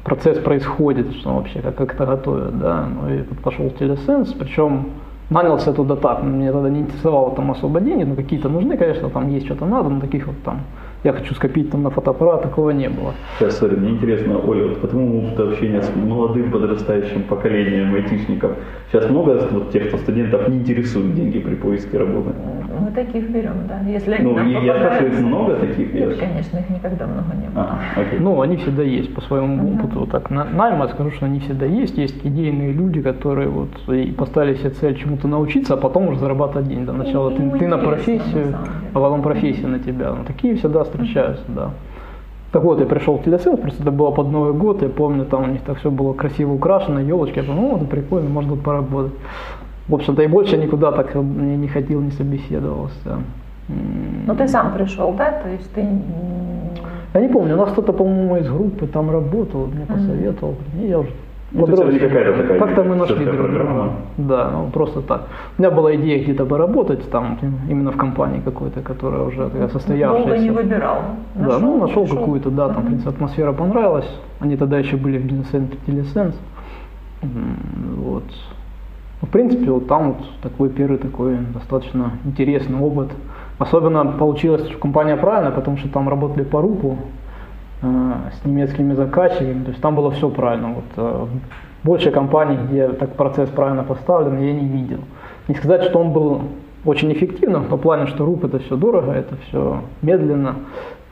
процесс 0.04 0.38
происходит, 0.38 1.12
что 1.14 1.34
вообще, 1.34 1.60
как, 1.60 1.74
как 1.74 1.94
это 1.94 2.06
готовят, 2.06 2.58
да. 2.60 2.86
Ну 2.86 3.12
и 3.12 3.22
пошел 3.42 3.68
в 3.68 3.72
Telesense, 3.72 4.36
причем 4.38 4.90
нанялся 5.28 5.72
туда 5.72 5.96
так, 5.96 6.22
мне 6.22 6.52
тогда 6.52 6.70
не 6.70 6.82
интересовало 6.82 7.34
там 7.34 7.50
особо 7.50 7.80
денег, 7.80 8.06
но 8.06 8.14
какие-то 8.14 8.48
нужны, 8.48 8.76
конечно, 8.76 9.10
там 9.10 9.28
есть 9.30 9.46
что-то 9.46 9.66
надо, 9.66 9.88
но 9.88 10.00
таких 10.00 10.28
вот 10.28 10.36
там 10.44 10.60
я 11.04 11.12
хочу 11.12 11.34
скопить 11.34 11.70
там 11.70 11.82
на 11.82 11.90
фотоаппарат, 11.90 12.42
такого 12.42 12.70
не 12.70 12.88
было. 12.88 13.14
Сейчас, 13.38 13.58
смотри, 13.58 13.76
мне 13.76 13.90
интересно, 13.90 14.38
Оля, 14.38 14.68
вот 14.68 14.80
по 14.80 14.88
твоему 14.88 15.18
опыту 15.18 15.48
общения 15.50 15.80
с 15.80 15.94
молодым 15.94 16.50
подрастающим 16.50 17.22
поколением 17.24 17.94
айтишников, 17.94 18.52
сейчас 18.90 19.08
много 19.08 19.48
вот 19.50 19.70
тех, 19.70 19.88
кто 19.88 19.98
студентов 19.98 20.48
не 20.48 20.58
интересуют 20.58 21.14
деньги 21.14 21.38
при 21.38 21.54
поиске 21.54 21.98
работы? 21.98 22.30
Мы 22.80 22.90
таких 22.92 23.30
берем, 23.30 23.66
да. 23.68 23.80
Если 23.88 24.12
они 24.12 24.24
ну, 24.24 24.34
нам 24.34 24.48
я 24.48 24.74
спрашиваю, 24.74 25.26
много 25.26 25.54
таких? 25.56 25.92
Нет, 25.92 26.18
конечно, 26.18 26.58
их 26.58 26.70
никогда 26.70 27.06
много 27.06 27.34
не 27.34 27.48
было. 27.48 27.78
А, 27.96 28.00
окей. 28.00 28.18
Ну, 28.18 28.40
они 28.40 28.56
всегда 28.56 28.82
есть, 28.82 29.14
по 29.14 29.20
своему 29.20 29.56
угу. 29.56 29.74
опыту. 29.74 30.00
Вот 30.00 30.10
так, 30.10 30.30
на, 30.30 30.44
найма 30.44 30.88
скажу, 30.88 31.10
что 31.12 31.26
они 31.26 31.40
всегда 31.40 31.66
есть. 31.66 31.96
Есть 31.96 32.24
идейные 32.24 32.72
люди, 32.72 33.00
которые 33.02 33.48
вот 33.48 33.68
и 33.88 34.10
поставили 34.12 34.54
себе 34.54 34.70
цель 34.70 34.96
чему-то 34.96 35.28
научиться, 35.28 35.74
а 35.74 35.76
потом 35.76 36.08
уже 36.08 36.20
зарабатывать 36.20 36.68
деньги. 36.68 36.90
Сначала 36.90 37.30
ты, 37.30 37.50
ты 37.58 37.66
на 37.66 37.78
профессию, 37.78 38.50
на 38.52 38.58
а 38.94 39.00
потом 39.00 39.22
профессия 39.22 39.66
на 39.66 39.78
тебя. 39.78 40.14
Ну, 40.14 40.24
такие 40.24 40.56
всегда 40.56 40.80
встречаются, 40.88 41.44
да. 41.48 41.70
Так 42.52 42.62
вот, 42.62 42.80
я 42.80 42.86
пришел 42.86 43.18
в 43.18 43.24
телесейлс, 43.24 43.60
просто 43.60 43.82
это 43.82 43.90
было 43.90 44.10
под 44.10 44.30
Новый 44.30 44.54
год, 44.54 44.82
я 44.82 44.88
помню, 44.88 45.26
там 45.26 45.44
у 45.44 45.46
них 45.46 45.60
так 45.62 45.78
все 45.78 45.90
было 45.90 46.14
красиво 46.14 46.54
украшено, 46.54 47.00
елочки, 47.00 47.38
я 47.38 47.44
подумал, 47.44 47.72
ну, 47.72 47.76
это 47.76 47.84
прикольно, 47.86 48.30
можно 48.30 48.54
тут 48.54 48.62
поработать. 48.62 49.12
В 49.86 49.94
общем-то, 49.94 50.22
и 50.22 50.26
больше 50.26 50.56
никуда 50.56 50.92
так 50.92 51.14
не, 51.14 51.56
не 51.56 51.68
ходил, 51.68 52.00
не 52.00 52.10
собеседовался. 52.10 53.18
Ну, 53.68 54.34
ты 54.34 54.48
сам 54.48 54.72
пришел, 54.72 55.12
да? 55.12 55.30
То 55.42 55.48
есть 55.50 55.72
ты... 55.74 55.86
Я 57.14 57.20
не 57.20 57.28
помню, 57.28 57.54
у 57.54 57.58
нас 57.58 57.70
кто-то, 57.72 57.92
по-моему, 57.92 58.36
из 58.36 58.48
группы 58.48 58.86
там 58.86 59.10
работал, 59.10 59.66
мне 59.66 59.86
посоветовал, 59.86 60.56
и 60.80 60.86
я 60.86 60.98
уже 61.00 61.10
ну, 61.50 61.66
то 61.66 61.88
есть 61.88 62.00
какая-то 62.00 62.42
такая 62.42 62.58
Как-то 62.58 62.84
мы 62.84 62.94
нашли 62.96 63.24
друг 63.24 63.50
друга. 63.50 63.92
Да, 64.18 64.50
ну 64.50 64.70
просто 64.70 65.00
так. 65.00 65.28
У 65.56 65.62
меня 65.62 65.70
была 65.70 65.94
идея 65.94 66.22
где-то 66.22 66.44
поработать 66.44 67.10
там, 67.10 67.38
именно 67.68 67.90
в 67.90 67.96
компании 67.96 68.40
какой-то, 68.44 68.80
которая 68.82 69.22
уже 69.22 69.48
такая 69.48 69.68
состоявшаяся. 69.68 70.28
Долго 70.28 70.42
не 70.42 70.50
выбирал. 70.50 70.98
Нашел, 71.34 71.52
да, 71.52 71.58
ну 71.58 71.78
нашел, 71.78 72.02
нашел. 72.02 72.18
какую-то, 72.18 72.50
да, 72.50 72.68
там, 72.68 72.82
в 72.82 72.86
принципе, 72.86 73.10
атмосфера 73.10 73.52
понравилась. 73.52 74.08
Они 74.40 74.56
тогда 74.56 74.78
еще 74.78 74.96
были 74.96 75.18
в 75.18 75.24
бизнес-центре 75.24 75.78
Телесенс. 75.86 76.34
Вот. 77.22 78.24
Ну, 79.20 79.26
в 79.26 79.30
принципе, 79.30 79.70
вот 79.70 79.88
там 79.88 80.08
вот 80.08 80.18
такой 80.42 80.68
первый 80.68 80.98
такой 80.98 81.38
достаточно 81.54 82.12
интересный 82.24 82.78
опыт. 82.78 83.08
Особенно 83.58 84.04
получилось, 84.04 84.68
что 84.68 84.78
компания 84.78 85.16
правильная, 85.16 85.50
потому 85.50 85.78
что 85.78 85.88
там 85.88 86.08
работали 86.08 86.44
по 86.44 86.60
рупу, 86.60 86.98
Э, 86.98 87.27
с 87.80 88.44
немецкими 88.44 88.94
заказчиками, 88.94 89.62
то 89.62 89.70
есть 89.70 89.80
там 89.80 89.94
было 89.94 90.10
все 90.10 90.28
правильно. 90.30 90.68
Вот, 90.68 90.84
э, 90.96 91.26
больше 91.84 92.10
компаний, 92.10 92.58
где 92.68 92.88
так 92.88 93.14
процесс 93.14 93.48
правильно 93.50 93.84
поставлен, 93.84 94.40
я 94.40 94.52
не 94.52 94.66
видел. 94.66 95.00
Не 95.46 95.54
сказать, 95.54 95.84
что 95.84 96.00
он 96.00 96.12
был 96.12 96.42
очень 96.84 97.12
эффективным, 97.12 97.64
в 97.64 97.68
том 97.68 97.78
плане, 97.78 98.06
что 98.06 98.24
РУП 98.24 98.44
это 98.44 98.58
все 98.58 98.76
дорого, 98.76 99.12
это 99.12 99.36
все 99.48 99.82
медленно. 100.02 100.56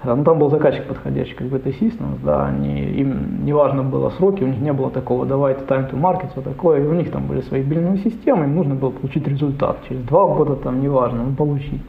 Э, 0.03 0.15
но 0.15 0.25
там 0.25 0.39
был 0.39 0.51
заказчик 0.51 0.85
подходящий, 0.87 1.35
как 1.35 1.47
бы 1.47 1.59
это 1.59 1.69
Systems, 1.71 2.19
да, 2.25 2.47
они, 2.47 2.83
им 2.83 3.45
не 3.45 3.53
важно 3.53 3.85
было 3.85 4.11
сроки, 4.11 4.43
у 4.43 4.49
них 4.49 4.59
не 4.59 4.73
было 4.73 4.91
такого, 4.91 5.25
давайте 5.25 5.63
time 5.65 5.91
to 5.91 6.01
market, 6.01 6.33
все 6.33 6.41
такое, 6.41 6.83
и 6.83 6.87
у 6.87 6.95
них 6.95 7.13
там 7.13 7.27
были 7.27 7.43
свои 7.43 7.63
биллинговые 7.63 8.03
системы, 8.03 8.45
им 8.45 8.57
нужно 8.57 8.75
было 8.75 8.91
получить 8.91 9.27
результат, 9.29 9.79
через 9.89 10.03
два 10.03 10.27
года 10.27 10.57
там 10.57 10.81
неважно, 10.81 11.23
но 11.25 11.37
получить 11.37 11.83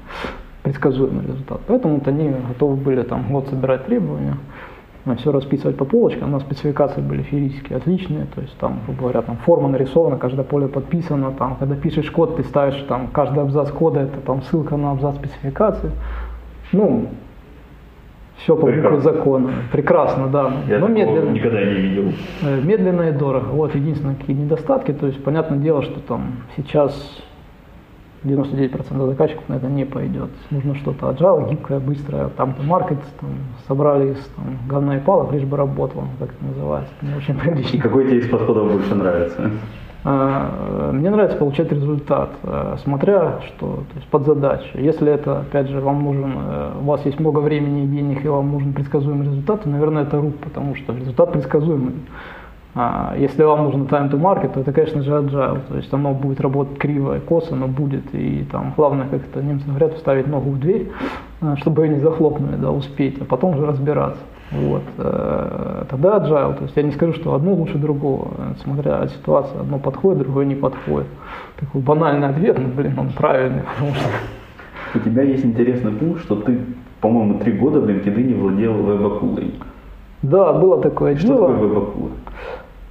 предсказуемый 0.68 1.26
результат. 1.26 1.62
Поэтому 1.68 1.96
вот 1.96 2.08
они 2.10 2.30
готовы 2.30 2.76
были 2.76 3.02
там 3.04 3.32
год 3.32 3.48
собирать 3.48 3.86
требования, 3.86 4.36
все 5.18 5.32
расписывать 5.32 5.78
по 5.78 5.86
полочкам. 5.86 6.32
Нас 6.32 6.42
спецификации 6.42 7.00
были 7.00 7.22
физически 7.22 7.72
отличные, 7.72 8.26
то 8.36 8.42
есть 8.42 8.58
там, 8.58 8.82
грубо 8.86 9.04
говоря, 9.04 9.22
там 9.22 9.38
форма 9.38 9.70
нарисована, 9.70 10.18
каждое 10.18 10.44
поле 10.44 10.68
подписано, 10.68 11.32
там, 11.32 11.56
когда 11.56 11.76
пишешь 11.76 12.12
код, 12.12 12.36
ты 12.36 12.44
ставишь 12.44 12.84
там 12.90 13.08
каждый 13.08 13.44
абзац 13.44 13.72
кода, 13.72 14.02
это 14.02 14.20
там 14.20 14.42
ссылка 14.42 14.76
на 14.76 14.92
абзац 14.92 15.16
спецификации. 15.16 15.92
Ну, 16.74 17.08
все 18.40 18.58
по 18.58 18.68
букве 18.68 19.00
закона. 19.00 19.50
Прекрасно, 19.72 20.28
да. 20.28 20.52
Я 20.68 20.80
Но 20.80 20.90
медленно, 20.90 21.30
никогда 21.30 21.64
не 21.64 21.76
видел. 21.76 22.12
Э, 22.44 22.60
медленно 22.62 23.04
и 23.04 23.12
дорого. 23.14 23.46
Вот 23.46 23.74
единственные 23.74 24.18
какие 24.18 24.36
недостатки. 24.36 24.92
То 24.92 25.08
есть, 25.08 25.24
понятное 25.24 25.60
дело, 25.60 25.82
что 25.82 26.02
там 26.02 26.44
сейчас 26.58 27.24
99% 28.24 29.08
заказчиков 29.08 29.48
на 29.50 29.56
это 29.56 29.68
не 29.68 29.86
пойдет. 29.86 30.30
Нужно 30.50 30.76
что-то 30.76 31.10
agile, 31.10 31.50
гибкое, 31.50 31.80
быстрое, 31.80 32.30
там 32.30 32.54
то 32.54 32.64
маркет, 32.64 33.00
там, 33.20 33.30
собрали 33.68 34.14
из 34.14 34.20
там, 34.36 34.58
говна 34.68 34.98
и 34.98 35.00
палок, 35.00 35.32
лишь 35.32 35.44
бы 35.44 35.58
работало, 35.58 36.06
как 36.20 36.30
это 36.30 36.46
называется. 36.46 36.94
Не 37.02 37.16
очень 37.16 37.36
прилично. 37.40 37.82
Какой 37.82 38.06
тебе 38.06 38.18
из 38.20 38.30
подходов 38.30 38.72
больше 38.72 38.96
нравится? 38.96 39.52
А, 40.04 40.92
мне 40.94 41.10
нравится 41.10 41.38
получать 41.38 41.72
результат, 41.72 42.30
а, 42.44 42.78
смотря 42.84 43.42
что, 43.46 43.84
то 43.92 43.96
есть 43.96 44.08
под 44.08 44.26
задачу. 44.26 44.78
Если 44.78 45.12
это, 45.12 45.40
опять 45.40 45.68
же, 45.68 45.82
вам 45.82 46.04
нужен, 46.04 46.34
э, 46.38 46.72
у 46.80 46.86
вас 46.86 47.06
есть 47.06 47.20
много 47.20 47.40
времени 47.40 47.84
и 47.84 47.88
денег, 47.88 48.24
и 48.24 48.28
вам 48.28 48.52
нужен 48.52 48.74
предсказуемый 48.74 49.28
результат, 49.28 49.64
то, 49.64 49.70
наверное, 49.70 50.04
это 50.04 50.22
рук, 50.22 50.38
потому 50.38 50.76
что 50.76 50.94
результат 50.96 51.34
предсказуемый. 51.34 51.96
А 52.80 53.16
если 53.18 53.42
вам 53.42 53.64
нужно 53.64 53.86
time 53.86 54.12
to 54.12 54.22
market, 54.22 54.54
то 54.54 54.60
это, 54.60 54.72
конечно 54.72 55.02
же, 55.02 55.12
agile. 55.12 55.62
То 55.68 55.78
есть 55.78 55.92
оно 55.92 56.14
будет 56.14 56.40
работать 56.40 56.78
криво 56.78 57.18
и 57.18 57.20
косо, 57.20 57.56
но 57.56 57.68
будет. 57.68 58.04
И 58.14 58.46
там 58.52 58.72
главное, 58.78 59.08
как 59.08 59.22
это 59.26 59.42
немцы 59.42 59.66
говорят, 59.68 59.96
вставить 59.96 60.28
ногу 60.28 60.52
в 60.52 60.60
дверь, 60.60 60.92
а, 61.42 61.56
чтобы 61.58 61.88
ее 61.88 61.96
не 61.96 62.02
захлопнули, 62.02 62.56
да, 62.56 62.70
успеть, 62.70 63.20
а 63.20 63.26
потом 63.26 63.56
уже 63.56 63.66
разбираться. 63.66 64.22
Вот. 64.52 64.84
Э, 65.00 65.86
тогда 65.90 66.18
agile. 66.18 66.56
То 66.56 66.64
есть 66.66 66.78
я 66.78 66.84
не 66.84 66.92
скажу, 66.92 67.14
что 67.14 67.34
одно 67.34 67.54
лучше 67.54 67.80
другого. 67.80 68.28
Смотря 68.64 69.00
от 69.00 69.10
ситуации, 69.10 69.60
одно 69.60 69.80
подходит, 69.80 70.22
другое 70.22 70.46
не 70.46 70.56
подходит. 70.56 71.08
Такой 71.60 71.82
банальный 71.82 72.28
ответ, 72.28 72.60
но, 72.60 72.68
блин, 72.68 72.94
он 73.00 73.10
правильный, 73.10 73.64
потому 73.64 73.96
что 73.96 74.08
у 74.94 75.00
тебя 75.00 75.24
есть 75.24 75.44
интересный 75.44 75.94
пункт, 75.94 76.22
что 76.22 76.36
ты, 76.36 76.60
по-моему, 77.02 77.40
три 77.40 77.54
года 77.54 77.82
в 77.82 77.90
LinkedIn 77.90 78.40
владел 78.40 78.74
веб-акулой. 78.74 79.56
Да, 80.22 80.54
было 80.54 80.82
такое 80.82 81.16
что 81.16 81.28
дело. 81.28 81.38
Что 81.38 81.48
такое 81.54 81.68
веб-акула? 81.68 82.10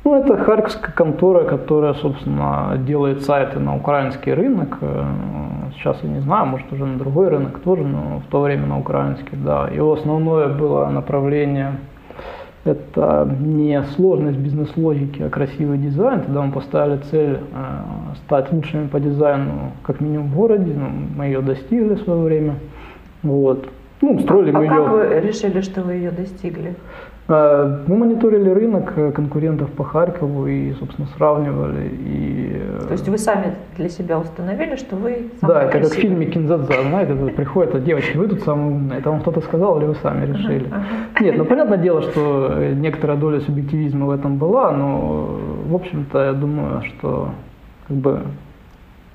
Ну, 0.07 0.15
это 0.15 0.37
харьковская 0.37 0.93
контора, 0.93 1.43
которая, 1.43 1.93
собственно, 1.95 2.79
делает 2.79 3.23
сайты 3.23 3.59
на 3.59 3.75
украинский 3.75 4.33
рынок. 4.33 4.79
Э, 4.81 5.05
сейчас 5.75 5.99
я 6.05 6.09
не 6.09 6.21
знаю, 6.21 6.47
может 6.47 6.73
уже 6.73 6.87
на 6.87 6.97
другой 6.97 7.29
рынок 7.29 7.59
тоже, 7.59 7.83
но 7.83 8.21
в 8.21 8.31
то 8.31 8.41
время 8.41 8.67
на 8.67 8.79
украинский, 8.79 9.37
да. 9.37 9.67
Его 9.67 9.95
основное 9.95 10.47
было 10.47 10.87
направление 10.91 11.73
это 12.65 13.29
не 13.41 13.83
сложность 13.97 14.39
бизнес-логики, 14.39 15.23
а 15.23 15.29
красивый 15.29 15.79
дизайн. 15.79 16.21
Тогда 16.21 16.43
мы 16.43 16.53
поставили 16.53 16.99
цель 17.11 17.39
э, 17.39 18.15
стать 18.27 18.53
лучшими 18.53 18.87
по 18.87 19.01
дизайну, 19.01 19.73
как 19.83 20.01
минимум 20.01 20.29
в 20.29 20.37
городе. 20.37 20.73
Ну, 20.73 20.89
мы 21.17 21.25
ее 21.25 21.41
достигли 21.41 21.95
в 21.95 22.03
свое 22.03 22.21
время. 22.21 22.55
Вот. 23.25 23.69
Ну, 24.03 24.21
строили 24.21 24.51
а, 24.51 24.53
мы 24.53 24.61
а 24.61 24.63
ее. 24.63 24.69
как 24.71 24.89
вы 24.93 25.21
решили, 25.21 25.61
что 25.63 25.83
вы 25.83 25.95
ее 25.95 26.13
достигли? 26.13 26.77
Э, 27.29 27.83
мы 27.89 27.97
мониторили 27.97 28.51
рынок 28.51 28.93
э, 28.97 29.11
конкурентов 29.11 29.71
по 29.73 29.83
Харькову 29.83 30.47
и, 30.47 30.73
собственно, 30.75 31.09
сравнивали. 31.17 31.89
И... 31.89 32.53
Э, 32.55 32.85
То 32.87 32.93
есть 32.93 33.09
вы 33.09 33.19
сами 33.19 33.55
для 33.77 33.89
себя 33.89 34.19
установили, 34.19 34.77
что 34.77 34.95
вы 34.95 35.31
Да, 35.43 35.65
это 35.65 35.81
как 35.81 35.91
в 35.91 35.95
фильме 35.95 36.27
«Кинзадза», 36.27 36.83
знаете, 36.83 37.15
приходит, 37.33 37.75
а 37.75 37.81
девочки, 37.81 38.17
вы 38.17 38.29
тут 38.29 38.43
самые 38.43 38.77
умные. 38.77 39.01
Это 39.01 39.11
вам 39.11 39.21
кто-то 39.21 39.41
сказал 39.41 39.79
или 39.79 39.87
вы 39.87 39.97
сами 39.97 40.27
решили? 40.27 40.73
Нет, 41.21 41.37
ну 41.37 41.45
понятное 41.45 41.79
дело, 41.79 42.03
что 42.03 42.55
некоторая 42.75 43.17
доля 43.17 43.41
субъективизма 43.41 44.07
в 44.07 44.11
этом 44.11 44.37
была, 44.37 44.71
но, 44.71 45.37
в 45.67 45.75
общем-то, 45.75 46.25
я 46.27 46.33
думаю, 46.33 46.83
что 46.83 47.31
как 47.89 47.97
бы 47.97 48.21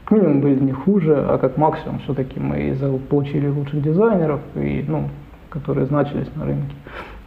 к 0.03 0.11
минимуму 0.11 0.41
были 0.41 0.59
не 0.59 0.73
хуже, 0.73 1.15
а 1.15 1.37
как 1.37 1.55
максимум 1.55 1.99
все-таки 1.99 2.39
мы 2.41 2.75
получили 3.09 3.47
лучших 3.47 3.81
дизайнеров, 3.81 4.41
и, 4.55 4.83
ну, 4.85 5.07
которые 5.49 5.85
значились 5.85 6.27
на 6.35 6.45
рынке 6.45 6.75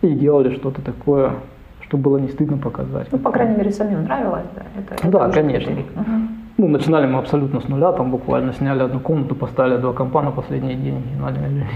и 0.09 0.15
делали 0.15 0.55
что-то 0.55 0.83
такое, 0.83 1.33
что 1.81 1.97
было 1.97 2.19
не 2.19 2.29
стыдно 2.29 2.59
показать. 2.59 3.09
Ну, 3.13 3.19
по 3.19 3.31
крайней 3.31 3.57
мере, 3.57 3.71
самим 3.71 4.05
нравилось, 4.05 4.47
да? 4.55 4.63
Это, 4.79 5.09
да, 5.09 5.27
это 5.27 5.35
конечно. 5.35 5.73
Угу. 5.73 6.11
Ну, 6.57 6.69
начинали 6.69 7.07
мы 7.07 7.19
абсолютно 7.19 7.61
с 7.61 7.69
нуля, 7.69 7.93
там 7.93 8.11
буквально 8.11 8.53
сняли 8.53 8.83
одну 8.83 9.01
комнату, 9.01 9.35
поставили 9.35 9.77
два 9.79 9.93
компа 9.93 10.23
на 10.23 10.31
последние 10.31 10.77
деньги 10.77 11.09
и 11.13 11.21
наняли 11.21 11.67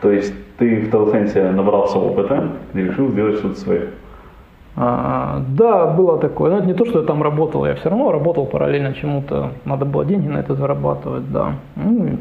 То 0.00 0.10
есть 0.10 0.34
ты 0.56 0.80
в 0.80 0.90
Телсенсе 0.90 1.50
набрался 1.50 1.98
опыта 1.98 2.52
и 2.72 2.78
решил 2.78 3.10
сделать 3.10 3.36
что-то 3.36 3.60
свое? 3.60 3.88
А, 4.76 5.42
да, 5.48 5.86
было 5.86 6.18
такое. 6.18 6.50
Но 6.50 6.58
это 6.58 6.66
не 6.66 6.74
то, 6.74 6.84
что 6.84 7.00
я 7.00 7.06
там 7.06 7.22
работал, 7.22 7.66
я 7.66 7.74
все 7.74 7.88
равно 7.88 8.12
работал 8.12 8.46
параллельно 8.46 8.94
чему-то. 8.94 9.52
Надо 9.64 9.84
было 9.84 10.04
деньги 10.04 10.28
на 10.28 10.38
это 10.38 10.54
зарабатывать, 10.54 11.30
да. 11.32 11.54
Ну, 11.76 12.18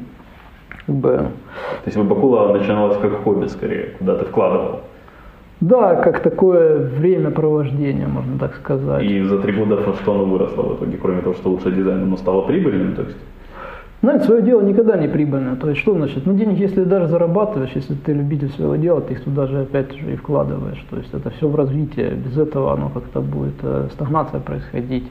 как 0.85 0.95
бы... 0.95 1.09
То 1.11 1.85
есть 1.85 1.97
Бакула 1.97 2.53
начиналась 2.53 2.97
как 2.97 3.23
хобби 3.23 3.47
скорее, 3.47 3.91
куда 3.97 4.15
ты 4.15 4.25
вкладывал? 4.25 4.81
Да, 5.61 5.95
как 5.95 6.21
такое 6.21 6.79
времяпровождение, 6.79 8.07
можно 8.07 8.37
так 8.37 8.55
сказать. 8.55 9.03
И 9.03 9.21
за 9.23 9.39
три 9.39 9.53
года 9.53 9.81
что 10.01 10.13
оно 10.13 10.25
выросло 10.25 10.63
в 10.63 10.75
итоге, 10.77 10.97
кроме 10.97 11.21
того, 11.21 11.33
что 11.35 11.49
лучше 11.49 11.71
дизайн, 11.71 12.03
оно 12.03 12.17
стало 12.17 12.41
прибыльным, 12.41 12.95
то 12.95 13.03
есть? 13.03 13.17
Знаете, 14.01 14.25
свое 14.25 14.41
дело 14.43 14.61
никогда 14.61 14.97
не 14.97 15.07
прибыльное. 15.07 15.55
То 15.55 15.69
есть 15.69 15.81
что 15.81 15.95
значит? 15.95 16.27
Ну, 16.27 16.35
денег, 16.35 16.59
если 16.59 16.83
даже 16.83 17.07
зарабатываешь, 17.07 17.71
если 17.73 17.95
ты 17.95 18.13
любитель 18.13 18.49
своего 18.49 18.75
дела, 18.75 19.01
ты 19.01 19.13
их 19.13 19.23
туда 19.23 19.47
же 19.47 19.61
опять 19.61 19.95
же 19.95 20.13
и 20.13 20.15
вкладываешь. 20.15 20.85
То 20.91 20.97
есть 20.97 21.11
это 21.11 21.31
все 21.31 21.47
в 21.47 21.55
развитие. 21.55 22.11
Без 22.11 22.37
этого 22.37 22.73
оно 22.73 22.89
как-то 22.89 23.21
будет 23.21 23.55
э, 23.63 23.87
стагнация 23.93 24.41
происходить. 24.41 25.05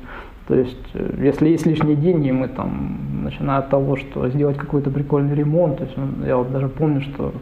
То 0.47 0.55
есть, 0.55 0.87
э, 0.95 1.15
если 1.19 1.49
есть 1.49 1.67
лишние 1.67 1.97
деньги, 1.97 2.31
мы 2.31 2.47
там, 2.47 3.25
начиная 3.25 3.59
от 3.59 3.71
того, 3.71 3.97
что 3.97 4.29
сделать 4.29 4.59
какой-то 4.59 4.91
прикольный 4.91 5.35
ремонт, 5.35 5.79
то 5.79 5.85
есть, 5.85 5.97
ну, 5.97 6.25
я 6.25 6.37
вот 6.37 6.53
даже 6.53 6.69
помню, 6.69 7.01
что 7.01 7.33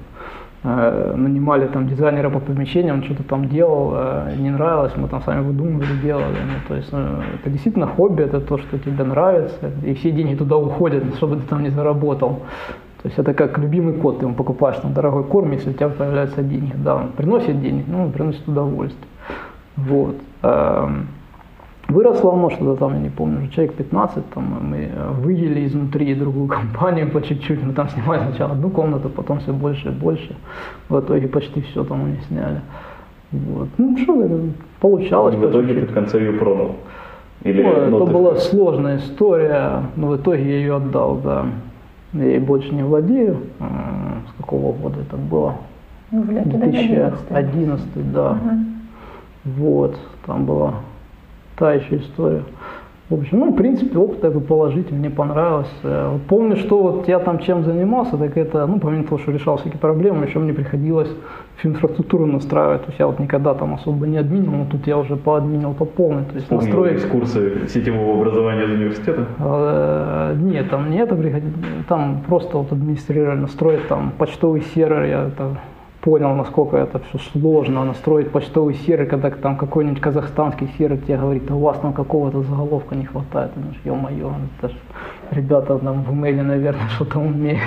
нанимали 0.65 1.67
там 1.67 1.89
дизайнера 1.89 2.31
по 2.31 2.39
помещениям, 2.39 3.03
что-то 3.03 3.25
там 3.25 3.49
делал, 3.49 3.93
э, 3.95 4.37
не 4.39 4.51
нравилось, 4.51 4.93
мы 4.97 5.09
там 5.09 5.21
сами 5.23 5.43
выдумывали, 5.43 5.97
делали. 6.03 6.37
Ну, 6.47 6.69
то 6.69 6.77
есть 6.77 6.93
ну, 6.93 6.99
это 7.35 7.51
действительно 7.51 7.89
хобби, 7.89 8.23
это 8.23 8.41
то, 8.41 8.59
что 8.59 8.79
тебе 8.79 9.03
нравится, 9.03 9.73
и 9.85 9.95
все 9.95 10.13
деньги 10.13 10.37
туда 10.37 10.57
уходят, 10.57 11.03
чтобы 11.17 11.37
ты 11.37 11.43
там 11.43 11.65
не 11.65 11.71
заработал. 11.71 12.43
То 13.03 13.09
есть 13.09 13.19
это 13.19 13.35
как 13.35 13.59
любимый 13.59 13.95
кот, 13.95 14.21
ты 14.21 14.25
ему 14.25 14.37
покупаешь 14.37 14.77
там 14.77 14.95
дорогой 14.95 15.25
корм, 15.25 15.51
если 15.51 15.71
у 15.71 15.73
тебя 15.73 15.89
появляются 15.89 16.43
деньги. 16.43 16.73
Да, 16.77 16.95
он 16.95 17.09
приносит 17.09 17.61
деньги, 17.61 17.85
ну, 17.89 18.05
он 18.05 18.13
приносит 18.13 18.47
удовольствие. 18.47 19.09
Вот. 19.77 20.17
Выросло 21.89 22.33
оно 22.33 22.49
что-то 22.51 22.77
там, 22.77 22.95
я 22.95 23.01
не 23.01 23.11
помню, 23.11 23.41
уже 23.41 23.49
человек 23.51 23.75
15, 23.75 24.31
там 24.31 24.59
мы 24.63 24.89
э, 24.93 25.11
вывели 25.21 25.67
изнутри 25.67 26.15
другую 26.15 26.49
компанию 26.49 27.11
по 27.11 27.21
чуть-чуть, 27.21 27.63
мы 27.63 27.73
там 27.73 27.89
снимали 27.89 28.23
сначала 28.29 28.53
одну 28.53 28.71
комнату, 28.71 29.09
потом 29.09 29.41
все 29.41 29.53
больше 29.53 29.89
и 29.89 29.91
больше, 29.91 30.35
в 30.89 30.99
итоге 30.99 31.29
почти 31.29 31.61
все 31.61 31.85
там 31.85 32.05
они 32.05 32.17
сняли. 32.29 32.61
Вот. 33.33 33.69
Ну 33.79 33.97
что, 33.99 34.41
получалось. 34.81 35.35
И 35.35 35.39
в 35.39 35.51
итоге 35.51 35.75
ты 35.75 35.87
в 35.87 35.93
конце 35.93 36.21
ее 36.21 36.33
продал? 36.33 36.77
Или, 37.45 37.63
ну, 37.63 37.91
ну, 37.91 38.05
это 38.05 38.13
была 38.13 38.37
сложная 38.37 38.99
история, 38.99 39.83
но 39.97 40.09
в 40.09 40.17
итоге 40.17 40.43
я 40.45 40.57
ее 40.59 40.77
отдал, 40.77 41.17
да. 41.17 41.47
Я 42.13 42.25
ей 42.25 42.39
больше 42.39 42.73
не 42.75 42.85
владею. 42.85 43.39
С 43.59 44.41
какого 44.41 44.73
года 44.73 45.01
это 45.01 45.17
было? 45.17 45.57
Ну, 46.11 46.23
2011, 46.23 48.13
да. 48.13 48.31
Угу. 48.33 49.55
Вот, 49.57 49.97
там 50.25 50.45
была 50.45 50.75
та 51.57 51.75
еще 51.75 51.97
история. 51.97 52.43
В 53.13 53.15
общем, 53.15 53.41
ну, 53.41 53.53
в 53.53 53.57
принципе, 53.57 53.99
опыт 53.99 54.23
такой 54.23 54.41
положительный, 54.41 55.01
мне 55.01 55.11
понравилось. 55.11 55.69
Э, 55.83 56.19
помню, 56.29 56.57
что 56.57 56.83
вот 56.83 57.09
я 57.09 57.19
там 57.19 57.41
чем 57.41 57.63
занимался, 57.63 58.17
так 58.17 58.39
это, 58.39 58.67
ну, 58.67 58.79
помимо 58.79 59.05
того, 59.05 59.19
что 59.19 59.33
решал 59.33 59.59
всякие 59.59 59.79
проблемы, 59.79 60.25
еще 60.25 60.39
мне 60.39 60.55
приходилось 60.55 61.11
всю 61.59 61.69
инфраструктуру 61.69 62.25
настраивать. 62.25 62.85
То 62.85 62.89
есть 62.89 63.01
я 63.01 63.07
вот 63.07 63.19
никогда 63.19 63.53
там 63.53 63.75
особо 63.75 64.07
не 64.07 64.17
админил, 64.17 64.53
но 64.53 64.65
тут 64.65 64.87
я 64.87 64.97
уже 64.97 65.17
поадминил 65.17 65.75
по 65.75 65.85
полной. 65.85 66.25
То 66.25 66.37
есть 66.37 66.51
настроить... 66.51 67.07
курсы 67.07 67.69
сетевого 67.69 68.19
образования 68.19 68.65
из 68.65 68.71
университета? 68.71 69.27
Э, 69.39 70.35
нет, 70.41 70.71
там 70.71 70.91
не 70.91 70.97
это 70.97 71.15
приходилось. 71.15 71.55
Там 71.89 72.23
просто 72.27 72.57
вот 72.57 72.73
администрировали, 72.73 73.41
настроить 73.41 73.87
там 73.89 74.13
почтовый 74.17 74.63
сервер, 74.75 75.05
я 75.05 75.27
это 75.27 75.59
понял, 76.03 76.35
насколько 76.35 76.77
это 76.77 76.99
все 76.99 77.19
сложно, 77.19 77.85
настроить 77.85 78.31
почтовый 78.33 78.75
сервер, 78.75 79.07
когда 79.07 79.31
там 79.31 79.57
какой-нибудь 79.57 80.01
казахстанский 80.01 80.69
сервер 80.77 80.99
тебе 80.99 81.17
говорит, 81.17 81.51
а 81.51 81.55
у 81.55 81.61
вас 81.61 81.79
там 81.79 81.93
какого-то 81.93 82.43
заголовка 82.43 82.97
не 82.97 83.05
хватает. 83.05 83.53
Ну, 83.55 83.63
ё-моё, 83.85 84.33
это 84.59 84.69
ж 84.69 84.77
ребята 85.31 85.79
там 85.79 86.03
в 86.03 86.13
имейле, 86.13 86.43
наверное, 86.43 86.89
что-то 86.97 87.21
умеют. 87.21 87.63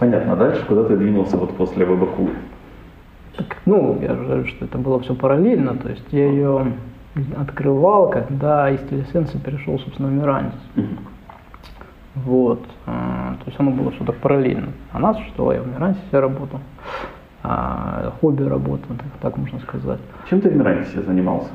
Понятно. 0.00 0.32
А 0.32 0.36
дальше 0.36 0.64
куда 0.66 0.84
ты 0.84 0.96
двинулся 0.96 1.36
вот 1.36 1.56
после 1.56 1.84
Вебаку? 1.86 2.28
Ну, 3.64 3.98
я 4.02 4.14
же 4.14 4.24
говорю, 4.24 4.46
что 4.46 4.64
это 4.64 4.76
было 4.76 4.98
все 5.00 5.14
параллельно, 5.14 5.76
то 5.76 5.88
есть 5.88 6.04
я 6.10 6.26
ее 6.26 6.72
открывал, 7.40 8.10
когда 8.10 8.70
из 8.70 8.80
телесенса 8.88 9.38
перешел, 9.38 9.78
собственно, 9.78 10.08
в 10.08 10.12
Мирандис. 10.12 10.54
Вот. 12.14 12.60
А, 12.86 13.34
то 13.40 13.46
есть 13.46 13.58
оно 13.58 13.70
было 13.70 13.92
что-то 13.92 14.12
параллельно. 14.12 14.68
Она 14.92 15.14
существовала, 15.14 15.54
я 15.54 15.62
в 15.62 15.68
Мирансисе 15.68 16.18
работал. 16.18 16.60
А 17.42 18.12
хобби 18.20 18.42
работа, 18.42 18.84
так, 18.88 19.06
так 19.20 19.36
можно 19.36 19.58
сказать. 19.60 20.00
Чем 20.30 20.40
ты 20.40 20.48
в 20.48 20.56
Мирансисе 20.56 21.02
занимался? 21.02 21.50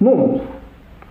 Ну, 0.00 0.42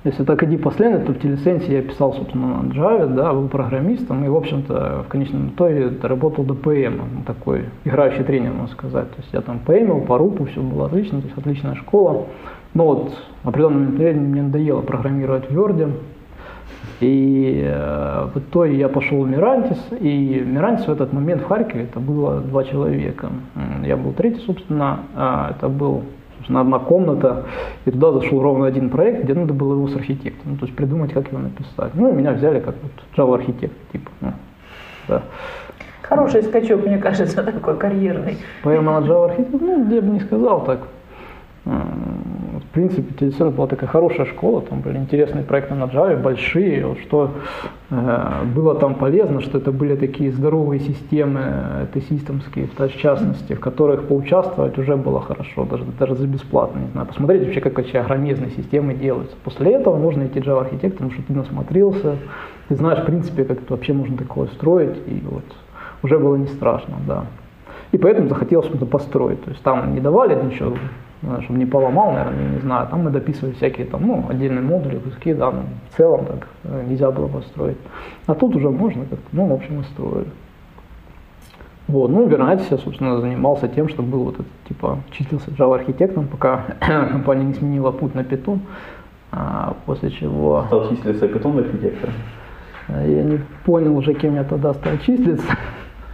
если 0.03 0.23
так 0.23 0.41
иди 0.43 0.57
последовательно, 0.57 1.13
то 1.13 1.19
в 1.19 1.21
телесенсе 1.21 1.73
я 1.73 1.81
писал, 1.81 2.13
собственно, 2.13 2.63
на 2.63 2.71
Java, 2.71 3.05
да, 3.07 3.33
был 3.33 3.49
программистом, 3.49 4.23
и, 4.23 4.29
в 4.29 4.35
общем-то, 4.35 5.03
в 5.05 5.09
конечном 5.09 5.49
итоге 5.49 5.91
работал 6.01 6.45
до 6.45 6.55
ПМ, 6.55 7.23
такой 7.25 7.65
играющий 7.83 8.23
тренер, 8.23 8.53
можно 8.53 8.73
сказать. 8.73 9.11
То 9.11 9.17
есть 9.17 9.29
я 9.33 9.41
там 9.41 9.59
ПМил, 9.59 10.01
по 10.01 10.17
РУПу, 10.17 10.45
все 10.45 10.61
было 10.61 10.85
отлично, 10.85 11.19
то 11.19 11.27
есть 11.27 11.37
отличная 11.37 11.75
школа. 11.75 12.27
Но 12.73 12.85
вот 12.85 13.13
в 13.43 13.49
определенный 13.49 13.89
момент 13.89 14.21
мне 14.21 14.41
надоело 14.41 14.81
программировать 14.81 15.49
в 15.49 15.57
Word, 15.57 15.91
и 16.99 17.61
э, 17.65 18.27
в 18.33 18.39
итоге 18.39 18.77
я 18.77 18.89
пошел 18.89 19.21
в 19.23 19.29
Мирантис, 19.29 19.79
и 19.99 20.43
Мирантис 20.45 20.87
в 20.87 20.91
этот 20.91 21.13
момент 21.13 21.41
в 21.41 21.45
Харькове 21.45 21.83
это 21.83 21.99
было 21.99 22.41
два 22.41 22.63
человека. 22.63 23.29
Я 23.83 23.95
был 23.95 24.11
третий, 24.11 24.41
собственно, 24.41 24.99
а 25.15 25.51
это 25.51 25.69
был 25.69 26.03
собственно, 26.37 26.61
одна 26.61 26.79
комната, 26.79 27.45
и 27.85 27.91
туда 27.91 28.11
зашел 28.11 28.41
ровно 28.41 28.65
один 28.65 28.89
проект, 28.89 29.23
где 29.23 29.33
надо 29.33 29.53
было 29.53 29.73
его 29.73 29.87
с 29.87 29.95
архитектором, 29.95 30.53
ну, 30.53 30.57
то 30.57 30.65
есть 30.65 30.75
придумать, 30.75 31.13
как 31.13 31.27
его 31.27 31.39
написать. 31.39 31.93
Ну, 31.93 32.09
и 32.09 32.13
меня 32.13 32.33
взяли 32.33 32.59
как 32.59 32.75
вот 32.81 32.91
Java 33.15 33.35
архитектор, 33.35 33.79
типа, 33.91 34.09
ну, 34.21 34.33
да. 35.07 35.21
Хороший 36.01 36.43
скачок, 36.43 36.85
мне 36.85 36.97
кажется, 36.97 37.43
такой 37.51 37.77
карьерный. 37.77 38.37
Поэма 38.63 38.99
на 38.99 39.05
Java 39.05 39.25
архитектор, 39.25 39.61
ну, 39.61 39.93
я 39.93 40.01
бы 40.01 40.07
не 40.07 40.19
сказал 40.21 40.63
так. 40.65 40.79
В 41.65 42.71
принципе, 42.71 43.13
TDC 43.25 43.51
была 43.51 43.67
такая 43.67 43.89
хорошая 43.89 44.25
школа, 44.25 44.61
там 44.61 44.81
были 44.81 44.97
интересные 44.97 45.43
проекты 45.43 45.75
на 45.75 45.85
Java, 45.85 46.21
большие, 46.21 46.95
что 47.03 47.31
э, 47.89 48.43
было 48.55 48.75
там 48.75 48.95
полезно, 48.95 49.41
что 49.41 49.57
это 49.57 49.71
были 49.71 49.95
такие 49.95 50.31
здоровые 50.31 50.79
системы, 50.79 51.41
это 51.83 52.01
системские, 52.01 52.67
в 52.67 52.97
частности, 52.97 53.53
в 53.53 53.59
которых 53.59 54.07
поучаствовать 54.07 54.77
уже 54.77 54.95
было 54.95 55.21
хорошо, 55.21 55.65
даже, 55.65 55.83
даже 55.99 56.15
за 56.15 56.27
бесплатно, 56.27 56.79
не 56.79 56.91
знаю, 56.91 57.07
посмотреть 57.07 57.43
вообще, 57.43 57.61
как 57.61 57.77
эти 57.79 57.97
огромезные 57.97 58.51
системы 58.51 58.93
делаются. 58.93 59.35
После 59.43 59.73
этого 59.73 59.97
можно 59.97 60.25
идти 60.27 60.39
Java 60.39 60.61
архитектором, 60.61 61.09
потому 61.09 61.11
что 61.11 61.21
ты 61.23 61.33
насмотрелся, 61.33 62.15
ты 62.69 62.75
знаешь, 62.75 62.99
в 62.99 63.05
принципе, 63.05 63.43
как 63.43 63.61
это 63.61 63.73
вообще 63.73 63.93
можно 63.93 64.15
такое 64.15 64.47
строить, 64.47 64.97
и 65.07 65.21
вот 65.29 65.45
уже 66.03 66.17
было 66.19 66.35
не 66.35 66.47
страшно, 66.47 66.95
да. 67.07 67.25
И 67.91 67.97
поэтому 67.97 68.29
захотелось 68.29 68.67
что-то 68.67 68.85
построить. 68.85 69.43
То 69.43 69.51
есть 69.51 69.63
там 69.63 69.93
не 69.93 69.99
давали 69.99 70.41
ничего 70.41 70.75
чтобы 71.41 71.59
не 71.59 71.65
поломал, 71.65 72.13
наверное, 72.13 72.49
не 72.49 72.59
знаю. 72.59 72.87
Там 72.87 73.03
мы 73.03 73.11
дописывали 73.11 73.53
всякие 73.53 73.85
там, 73.85 74.07
ну, 74.07 74.25
отдельные 74.29 74.61
модули, 74.61 74.97
куски, 74.99 75.33
да, 75.33 75.51
ну, 75.51 75.63
в 75.89 75.97
целом 75.97 76.25
так 76.25 76.47
э, 76.63 76.85
нельзя 76.87 77.11
было 77.11 77.27
построить. 77.27 77.77
А 78.25 78.33
тут 78.35 78.55
уже 78.55 78.69
можно 78.69 79.05
как-то, 79.05 79.27
ну, 79.33 79.47
в 79.47 79.53
общем, 79.53 79.77
мы 79.77 79.83
строили. 79.83 80.29
Вот, 81.87 82.09
ну, 82.09 82.27
Вернайтис 82.27 82.67
я, 82.69 82.77
собственно, 82.77 83.19
занимался 83.19 83.67
тем, 83.67 83.89
что 83.89 84.03
был 84.03 84.25
вот 84.25 84.35
этот, 84.35 84.47
типа, 84.67 84.99
числился 85.11 85.49
Java 85.51 85.75
архитектором, 85.75 86.27
пока 86.27 86.63
компания 86.79 87.43
не 87.43 87.53
сменила 87.53 87.91
путь 87.91 88.15
на 88.15 88.21
Python, 88.21 88.59
а 89.31 89.75
после 89.85 90.11
чего... 90.11 90.63
Стал 90.67 90.89
числиться 90.89 91.25
Python 91.25 91.59
архитектором? 91.59 92.13
Я 92.87 93.23
не 93.23 93.39
понял 93.65 93.95
уже, 93.97 94.13
кем 94.13 94.35
я 94.35 94.43
тогда 94.43 94.73
стал 94.73 94.97
числиться. 94.99 95.45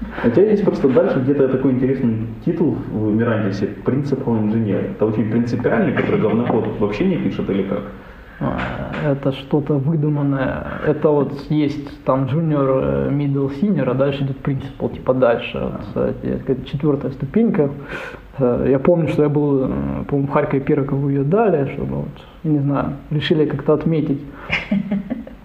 У 0.02 0.30
тебя 0.30 0.52
есть 0.52 0.64
просто 0.64 0.90
дальше 0.90 1.20
где-то 1.20 1.48
такой 1.48 1.72
интересный 1.72 2.28
титул 2.44 2.78
в 2.92 3.16
Мирандисе 3.16 3.68
«Принципал 3.86 4.38
инженер». 4.38 4.92
Это 4.92 5.06
очень 5.06 5.30
принципиальный, 5.32 5.94
который 5.94 6.20
говнокод 6.20 6.80
вообще 6.80 7.06
не 7.06 7.16
пишет 7.16 7.50
или 7.50 7.64
как? 7.64 7.82
А, 8.42 8.58
это 9.06 9.32
что-то 9.32 9.75
выдуманное. 9.75 10.82
Это 10.86 11.10
вот 11.10 11.46
есть 11.50 12.04
там 12.04 12.25
junior, 12.25 13.10
middle, 13.10 13.50
senior, 13.62 13.90
а 13.90 13.94
дальше 13.94 14.24
идет 14.24 14.38
принципал, 14.38 14.90
типа 14.90 15.14
дальше. 15.14 15.72
Вот, 15.94 16.66
четвертая 16.66 17.12
ступенька. 17.12 17.72
Э, 18.38 18.68
я 18.70 18.80
помню, 18.80 19.08
что 19.08 19.24
я 19.24 19.30
был, 19.30 19.66
э, 19.66 19.70
по-моему, 20.10 20.28
в 20.28 20.32
Харькове 20.32 20.62
первый, 20.62 20.86
кого 20.86 21.10
ее 21.10 21.24
дали, 21.24 21.72
чтобы 21.74 21.96
вот, 21.96 22.25
не 22.44 22.60
знаю, 22.60 22.96
решили 23.12 23.46
как-то 23.46 23.74
отметить. 23.74 24.20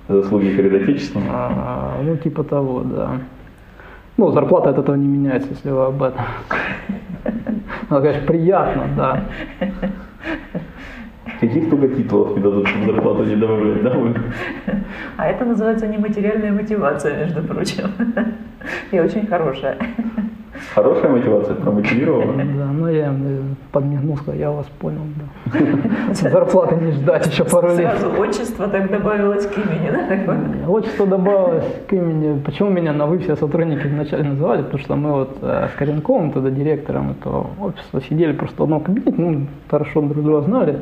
Заслуги 0.08 0.48
перед 0.56 0.82
Отечеством? 0.82 1.22
А, 1.30 2.00
ну, 2.02 2.16
типа 2.16 2.42
того, 2.42 2.82
да. 2.82 3.20
Ну, 4.20 4.32
зарплата 4.32 4.68
от 4.68 4.78
этого 4.78 4.96
не 4.96 5.08
меняется, 5.08 5.48
если 5.48 5.70
вы 5.70 5.86
об 5.86 6.02
этом. 6.02 6.20
Ну, 7.88 8.00
конечно, 8.02 8.26
приятно, 8.26 8.82
да. 8.94 9.24
Каких 11.40 11.70
только 11.70 11.88
титулов 11.88 12.36
не 12.36 12.42
дадут, 12.42 12.68
чтобы 12.68 12.92
зарплату 12.92 13.24
не 13.24 13.36
добавлять, 13.36 13.82
да? 13.82 13.94
А 15.16 15.26
это 15.26 15.46
называется 15.46 15.86
нематериальная 15.86 16.52
мотивация, 16.52 17.16
между 17.16 17.42
прочим. 17.42 17.90
И 18.92 19.00
очень 19.00 19.26
хорошая. 19.26 19.78
Хорошая 20.74 21.10
мотивация, 21.10 21.54
промотивировала. 21.54 22.32
Да, 22.34 22.66
ну 22.72 22.88
я 22.88 23.14
подмигнул, 23.72 24.16
сказал, 24.16 24.34
я 24.38 24.50
вас 24.50 24.66
понял, 24.78 25.00
да. 25.16 26.14
Зарплаты 26.14 26.76
не 26.76 26.92
ждать 26.92 27.26
еще 27.26 27.44
пару 27.44 27.68
лет. 27.68 27.98
Сразу 27.98 28.20
отчество 28.20 28.68
так 28.68 28.90
добавилось 28.90 29.46
к 29.46 29.58
имени, 29.58 29.90
да? 29.90 30.68
Отчество 30.68 31.06
добавилось 31.06 31.64
к 31.88 31.92
имени. 31.92 32.40
Почему 32.40 32.70
меня 32.70 32.92
на 32.92 33.06
вы 33.06 33.18
все 33.18 33.36
сотрудники 33.36 33.86
вначале 33.86 34.24
называли? 34.24 34.62
Потому 34.62 34.78
что 34.78 34.96
мы 34.96 35.12
вот 35.12 35.38
э, 35.42 35.68
с 35.72 35.78
Коренковым, 35.78 36.32
тогда 36.32 36.50
директором 36.50 37.12
этого 37.12 37.46
офиса, 37.60 38.00
сидели 38.08 38.32
просто 38.32 38.60
в 38.60 38.64
одном 38.64 38.80
кабинете, 38.80 39.14
ну, 39.16 39.46
хорошо 39.68 40.02
друг 40.02 40.24
друга 40.24 40.42
знали. 40.42 40.80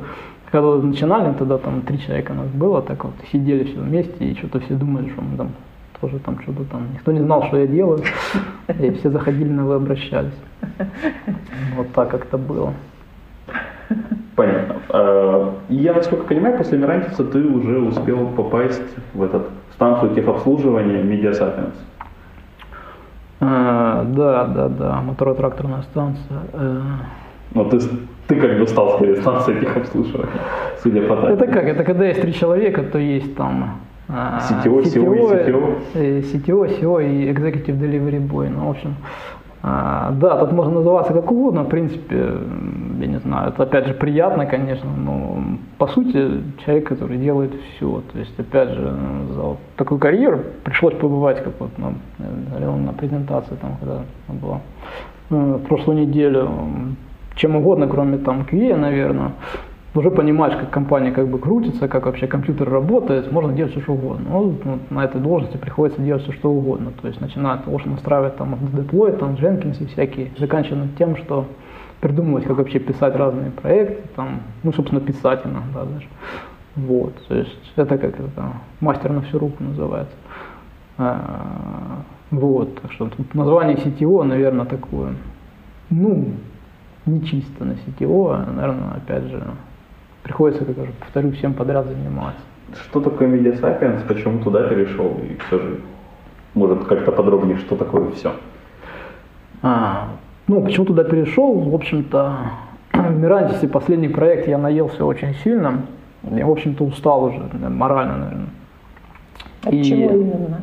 Когда 0.50 0.76
начинали, 0.76 1.34
тогда 1.34 1.58
там 1.58 1.82
три 1.82 1.98
человека 1.98 2.32
нас 2.32 2.48
было, 2.48 2.80
так 2.80 3.04
вот 3.04 3.12
сидели 3.30 3.64
все 3.64 3.80
вместе 3.80 4.24
и 4.24 4.34
что-то 4.34 4.60
все 4.60 4.74
думали, 4.74 5.10
что 5.10 5.20
мы 5.20 5.36
там 5.36 5.50
тоже 6.00 6.18
там 6.18 6.40
что-то 6.42 6.64
там. 6.64 6.92
Никто 6.92 7.12
не 7.12 7.20
знал, 7.20 7.44
что 7.44 7.58
я 7.58 7.66
делаю, 7.66 8.02
и 8.78 8.90
все 8.92 9.10
заходили 9.10 9.50
на 9.50 9.66
вы 9.66 9.74
обращались. 9.74 10.38
Вот 11.76 11.92
так 11.92 12.10
как-то 12.10 12.38
было. 12.38 12.72
Понятно. 14.36 14.76
А, 14.90 15.54
я, 15.68 15.94
насколько 15.94 16.24
понимаю, 16.24 16.56
после 16.56 16.78
Мирантиса 16.78 17.24
ты 17.24 17.44
уже 17.44 17.80
успел 17.80 18.28
попасть 18.28 18.82
в 19.14 19.22
этот 19.22 19.48
станцию 19.72 20.14
техобслуживания 20.14 21.02
Media 21.02 21.32
Sapiens. 21.32 21.74
А, 23.40 24.04
да, 24.04 24.44
да, 24.46 24.68
да, 24.68 25.00
моторо-тракторная 25.00 25.82
станция. 25.82 26.40
Э. 26.52 26.80
Но 27.54 27.64
ты, 27.64 27.80
ты 28.26 28.36
как 28.36 28.58
бы 28.58 28.66
стал 28.66 28.94
скорее 28.94 29.16
станцией 29.16 29.60
техобслуживания, 29.60 30.40
судя 30.82 31.02
по 31.02 31.16
тому. 31.16 31.28
Это 31.28 31.46
как? 31.46 31.64
Это 31.64 31.84
когда 31.84 32.06
есть 32.06 32.20
три 32.20 32.32
человека, 32.32 32.82
то 32.82 32.98
есть 32.98 33.34
там 33.36 33.80
CTO, 34.08 34.82
CTO, 34.82 35.82
CTO, 35.92 36.22
CTO, 36.22 36.66
CTO 36.66 37.04
и 37.04 37.30
Executive 37.30 37.78
Delivery 37.78 38.26
Boy. 38.26 38.48
Ну, 38.48 38.68
в 38.68 38.70
общем, 38.70 38.94
а, 39.62 40.12
да, 40.12 40.38
тут 40.38 40.52
можно 40.52 40.74
называться 40.74 41.12
как 41.12 41.30
угодно, 41.30 41.64
в 41.64 41.68
принципе, 41.68 42.32
я 43.00 43.06
не 43.06 43.18
знаю, 43.18 43.48
это 43.48 43.64
опять 43.64 43.86
же 43.86 43.94
приятно, 43.94 44.46
конечно, 44.46 44.88
но 44.96 45.42
по 45.78 45.88
сути 45.88 46.42
человек, 46.64 46.88
который 46.88 47.18
делает 47.18 47.52
все. 47.76 48.02
То 48.12 48.18
есть, 48.18 48.38
опять 48.38 48.70
же, 48.70 48.94
за 49.34 49.42
вот 49.42 49.58
такую 49.76 49.98
карьеру 49.98 50.40
пришлось 50.62 50.94
побывать, 50.94 51.42
как 51.42 51.54
вот 51.58 51.76
нам 51.76 51.96
говорил 52.50 52.76
на 52.76 52.92
презентации, 52.92 53.56
там, 53.60 53.76
когда 53.80 54.02
была 54.28 54.60
в 55.28 55.58
прошлую 55.66 56.06
неделю, 56.06 56.48
чем 57.34 57.56
угодно, 57.56 57.88
кроме 57.88 58.18
там 58.18 58.46
QA, 58.50 58.76
наверное 58.76 59.32
уже 59.94 60.10
понимаешь, 60.10 60.54
как 60.54 60.70
компания 60.70 61.12
как 61.12 61.28
бы 61.28 61.38
крутится, 61.38 61.88
как 61.88 62.06
вообще 62.06 62.26
компьютер 62.26 62.68
работает, 62.68 63.32
можно 63.32 63.52
делать 63.52 63.72
все, 63.72 63.80
что 63.80 63.94
угодно. 63.94 64.26
Ну, 64.30 64.54
ну, 64.64 64.78
на 64.90 65.04
этой 65.04 65.20
должности 65.20 65.56
приходится 65.56 66.02
делать 66.02 66.22
все, 66.22 66.32
что 66.32 66.50
угодно. 66.50 66.92
То 67.00 67.08
есть 67.08 67.20
начиная 67.20 67.54
от 67.54 67.64
того, 67.64 67.78
что 67.78 67.88
настраивать 67.88 68.36
там 68.36 68.56
деплой, 68.72 69.12
там 69.12 69.34
Jenkins 69.34 69.82
и 69.82 69.86
всякие, 69.86 70.30
заканчивая 70.38 70.88
тем, 70.98 71.16
что 71.16 71.46
придумывать, 72.00 72.44
как 72.44 72.58
вообще 72.58 72.78
писать 72.78 73.16
разные 73.16 73.50
проекты, 73.50 74.08
там, 74.14 74.40
ну, 74.62 74.72
собственно, 74.72 75.00
писать 75.00 75.40
иногда 75.44 75.84
даже. 75.84 76.06
Вот, 76.76 77.14
то 77.26 77.34
есть 77.34 77.72
это 77.74 77.98
как 77.98 78.20
это, 78.20 78.52
мастер 78.80 79.10
на 79.10 79.22
всю 79.22 79.38
руку 79.38 79.64
называется. 79.64 80.14
А, 80.96 82.02
вот, 82.30 82.80
так 82.80 82.92
что 82.92 83.08
тут 83.08 83.34
название 83.34 83.76
CTO, 83.76 84.22
наверное, 84.22 84.66
такое, 84.66 85.14
ну, 85.90 86.34
не 87.06 87.24
чисто 87.24 87.64
на 87.64 87.72
CTO, 87.72 88.32
а, 88.32 88.52
наверное, 88.52 88.92
опять 88.92 89.24
же, 89.24 89.42
приходится, 90.22 90.64
как 90.64 90.76
я 90.76 90.82
уже 90.82 90.92
повторю, 90.92 91.32
всем 91.32 91.54
подряд 91.54 91.86
заниматься. 91.86 92.40
Что 92.84 93.00
такое 93.00 93.28
Media 93.28 93.58
Sapiens, 93.58 94.06
почему 94.06 94.42
туда 94.42 94.68
перешел 94.68 95.18
и 95.22 95.38
все 95.46 95.58
же, 95.58 95.80
может, 96.54 96.84
как-то 96.84 97.12
подробнее, 97.12 97.56
что 97.58 97.76
такое 97.76 98.10
все? 98.12 98.32
А, 99.62 100.08
ну, 100.46 100.62
почему 100.62 100.86
туда 100.86 101.04
перешел? 101.04 101.58
В 101.58 101.74
общем-то, 101.74 102.36
в 102.92 103.18
Мирантисе 103.18 103.68
последний 103.68 104.08
проект 104.08 104.48
я 104.48 104.58
наелся 104.58 105.04
очень 105.04 105.34
сильно. 105.42 105.82
Я, 106.22 106.46
в 106.46 106.50
общем-то, 106.50 106.84
устал 106.84 107.24
уже, 107.24 107.40
морально, 107.68 108.16
наверное. 108.16 108.48
От 109.64 109.72
и... 109.72 109.82
чего 109.82 110.10
именно? 110.10 110.60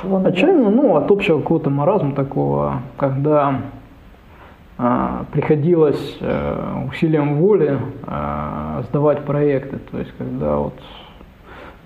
Чего 0.00 0.16
от 0.18 0.36
чего 0.36 0.52
именно? 0.52 0.70
Ну, 0.70 0.96
от 0.96 1.10
общего 1.10 1.38
какого-то 1.38 1.70
маразма 1.70 2.12
такого, 2.14 2.82
когда 2.96 3.60
приходилось 5.32 6.16
э, 6.20 6.86
усилием 6.88 7.36
воли 7.36 7.78
а, 8.04 8.82
сдавать 8.88 9.24
проекты. 9.24 9.78
То 9.90 9.98
есть, 9.98 10.12
когда 10.18 10.56
вот 10.56 10.74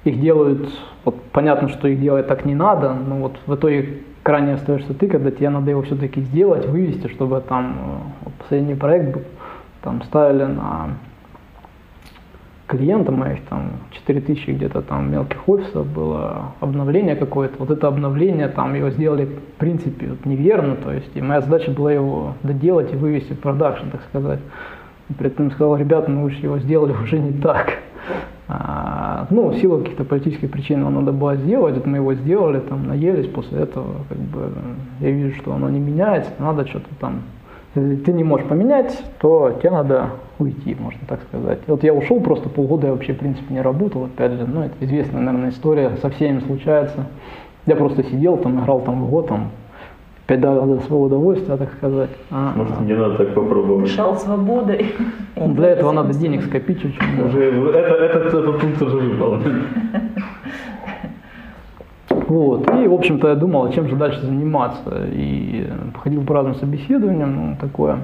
их 0.05 0.21
делают, 0.21 0.69
вот 1.05 1.21
понятно, 1.33 1.69
что 1.69 1.89
их 1.89 2.01
делать 2.01 2.27
так 2.27 2.45
не 2.45 2.55
надо, 2.55 2.95
но 2.95 3.17
вот 3.17 3.37
в 3.47 3.55
итоге 3.55 4.03
крайне 4.23 4.55
остаешься 4.55 4.95
ты, 4.95 5.09
когда 5.09 5.31
тебе 5.31 5.51
надо 5.51 5.71
его 5.71 5.83
все-таки 5.83 6.21
сделать, 6.23 6.67
вывести, 6.67 7.09
чтобы 7.09 7.41
там 7.41 7.77
э, 8.25 8.31
последний 8.39 8.75
проект 8.75 9.27
там 9.83 10.03
ставили 10.03 10.45
на 10.45 10.91
клиента 12.66 13.12
моих, 13.12 13.42
там 13.48 13.70
4000 13.92 14.50
где-то 14.50 14.83
там 14.83 15.11
мелких 15.11 15.48
офисов 15.48 15.87
было 15.87 16.52
обновление 16.61 17.16
какое-то. 17.16 17.57
Вот 17.59 17.70
это 17.70 17.87
обновление, 17.88 18.48
там 18.48 18.74
его 18.74 18.90
сделали 18.90 19.26
в 19.26 19.59
принципе 19.59 20.09
вот, 20.09 20.26
неверно, 20.26 20.76
то 20.76 20.92
есть 20.92 21.11
и 21.14 21.22
моя 21.22 21.40
задача 21.40 21.70
была 21.70 21.92
его 21.92 22.35
доделать 22.42 22.92
и 22.92 22.96
вывести 22.96 23.35
в 23.35 23.40
продакшн, 23.40 23.88
так 23.90 24.02
сказать. 24.09 24.40
И 25.09 25.12
при 25.12 25.29
этом 25.29 25.50
сказал, 25.52 25.76
ребята, 25.76 26.11
мы 26.11 26.24
уже 26.24 26.37
его 26.38 26.59
сделали 26.59 26.92
уже 27.02 27.18
не 27.18 27.33
так. 27.40 27.74
А, 28.48 29.26
ну, 29.31 29.48
в 29.48 29.57
силу 29.57 29.79
каких-то 29.79 30.05
политических 30.05 30.50
причин 30.50 30.81
его 30.81 30.90
надо 30.90 31.12
было 31.12 31.35
сделать, 31.37 31.76
это 31.76 31.88
мы 31.88 31.96
его 31.96 32.14
сделали, 32.14 32.61
там, 32.61 32.87
наелись, 32.87 33.26
после 33.26 33.61
этого, 33.61 34.05
как 34.09 34.18
бы, 34.18 34.52
я 35.00 35.11
вижу, 35.11 35.37
что 35.37 35.52
оно 35.52 35.68
не 35.68 35.81
меняется, 35.81 36.31
надо 36.38 36.64
что-то 36.66 36.88
там 37.00 37.22
если 37.81 37.97
ты 37.97 38.12
не 38.12 38.25
можешь 38.25 38.47
поменять, 38.47 39.03
то 39.21 39.57
тебе 39.59 39.71
надо 39.71 40.11
уйти, 40.39 40.77
можно 40.79 41.01
так 41.09 41.21
сказать. 41.29 41.61
Вот 41.67 41.83
я 41.83 41.93
ушел, 41.95 42.21
просто 42.21 42.49
полгода 42.49 42.89
я 42.89 42.93
вообще, 42.93 43.12
в 43.12 43.19
принципе, 43.19 43.55
не 43.55 43.61
работал, 43.61 44.05
опять 44.05 44.33
же, 44.33 44.47
ну, 44.47 44.62
это 44.62 44.75
известная, 44.81 45.21
наверное, 45.21 45.51
история, 45.51 45.97
со 46.03 46.11
всеми 46.11 46.41
случается. 46.41 47.07
Я 47.67 47.77
просто 47.77 48.03
сидел 48.05 48.37
там, 48.37 48.61
играл 48.61 48.81
там 48.81 49.05
в 49.05 49.11
год, 49.11 49.29
там, 49.29 49.51
опять 50.25 50.41
дал 50.41 50.81
своего 50.81 51.03
удовольствия, 51.05 51.57
так 51.57 51.73
сказать. 51.75 52.11
А, 52.31 52.53
Может, 52.55 52.81
мне 52.81 52.95
надо 52.95 53.17
так 53.17 53.35
попробовать. 53.35 53.87
Дышал 53.87 54.17
свободой. 54.17 54.95
для 55.37 55.69
этого 55.69 55.93
надо 55.93 56.15
денег 56.15 56.45
скопить 56.45 56.85
очень 56.85 57.03
много. 57.15 57.29
Уже 57.29 57.45
это, 57.45 57.95
этот, 57.95 58.27
этот 58.27 58.61
пункт 58.61 58.83
уже 58.83 58.97
выполнен. 58.97 59.62
Вот. 62.27 62.69
И, 62.75 62.89
в 62.89 62.95
общем-то, 62.95 63.29
я 63.29 63.35
думал, 63.35 63.71
чем 63.73 63.89
же 63.89 63.97
дальше 63.97 64.21
заниматься. 64.21 65.07
И 65.12 65.69
походил 65.95 66.25
по 66.25 66.35
разным 66.35 66.55
собеседованиям, 66.57 67.37
ну, 67.37 67.57
такое, 67.61 68.01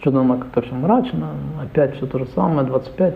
что-то 0.00 0.20
оно 0.20 0.38
как-то 0.38 0.62
все 0.62 0.74
мрачно, 0.74 1.30
опять 1.60 1.96
все 1.96 2.06
то 2.06 2.18
же 2.18 2.26
самое, 2.34 2.66
25. 2.66 3.14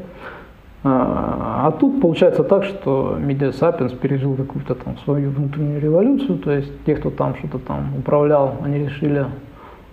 А, 0.83 1.67
а 1.67 1.71
тут 1.73 2.01
получается 2.01 2.43
так, 2.43 2.65
что 2.65 3.17
Media 3.21 3.53
Sapiens 3.53 3.95
пережил 3.97 4.35
какую-то 4.35 4.75
там 4.75 4.97
свою 5.05 5.31
внутреннюю 5.31 5.81
революцию, 5.81 6.39
то 6.39 6.51
есть 6.53 6.73
те, 6.87 6.97
кто 6.97 7.11
там 7.11 7.35
что-то 7.37 7.59
там 7.59 7.95
управлял, 7.99 8.57
они 8.65 8.79
решили 8.79 9.27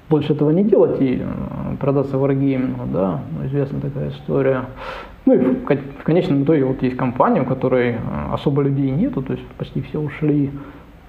больше 0.10 0.34
этого 0.34 0.52
не 0.52 0.64
делать 0.64 1.02
и 1.02 1.22
э, 1.22 1.76
продаться 1.78 2.16
Wargaming, 2.16 2.92
да, 2.94 3.20
ну, 3.32 3.46
известная 3.48 3.82
такая 3.82 4.10
история. 4.10 4.66
Ну 5.28 5.34
и 5.34 5.38
в, 5.40 5.64
кон- 5.66 5.78
в 6.00 6.04
конечном 6.04 6.44
итоге 6.44 6.64
вот 6.64 6.82
есть 6.82 6.96
компания, 6.96 7.42
у 7.42 7.46
которой 7.46 7.92
э, 7.92 7.98
особо 8.32 8.62
людей 8.62 8.90
нету, 8.92 9.22
то 9.22 9.34
есть 9.34 9.46
почти 9.58 9.82
все 9.82 10.00
ушли. 10.00 10.52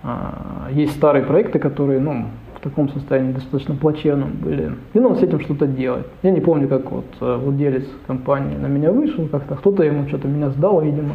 А, 0.02 0.66
Есть 0.72 0.96
старые 0.96 1.24
проекты, 1.24 1.61
которые, 1.61 2.00
ну, 2.00 2.24
в 2.57 2.61
таком 2.61 2.88
состоянии 2.88 3.31
достаточно 3.33 3.76
плачевном 3.76 4.31
были. 4.42 4.72
И 4.92 4.98
надо 4.98 5.14
с 5.14 5.22
этим 5.22 5.38
что-то 5.38 5.68
делать. 5.68 6.04
Я 6.24 6.33
не 6.33 6.40
помню, 6.40 6.66
как 6.66 6.90
вот 6.90 7.04
э, 7.20 7.37
владелец 7.37 7.85
компании 8.09 8.57
на 8.57 8.66
меня 8.66 8.90
вышел 8.90 9.28
как-то, 9.28 9.54
кто-то 9.54 9.85
ему 9.85 10.09
что-то 10.09 10.26
меня 10.26 10.50
сдал, 10.50 10.81
видимо. 10.81 11.14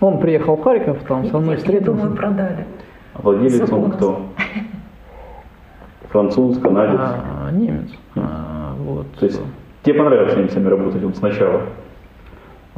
Он 0.00 0.18
приехал 0.18 0.56
в 0.56 0.62
Харьков, 0.62 0.98
там 1.06 1.26
со 1.26 1.38
мной 1.38 1.52
Я 1.56 1.58
встретился. 1.58 2.00
думаю, 2.00 2.16
продали. 2.16 2.64
А 3.12 3.20
владелец 3.20 3.70
он 3.70 3.90
кто? 3.90 4.22
Француз, 6.08 6.58
канадец. 6.58 6.98
А, 6.98 7.50
немец. 7.52 7.90
А, 8.16 8.72
вот. 8.78 9.06
То 9.20 9.26
есть 9.26 9.40
тебе 9.82 9.98
понравилось 9.98 10.32
с 10.32 10.36
немцами 10.38 10.66
работать 10.68 11.02
вот 11.02 11.16
сначала? 11.18 11.60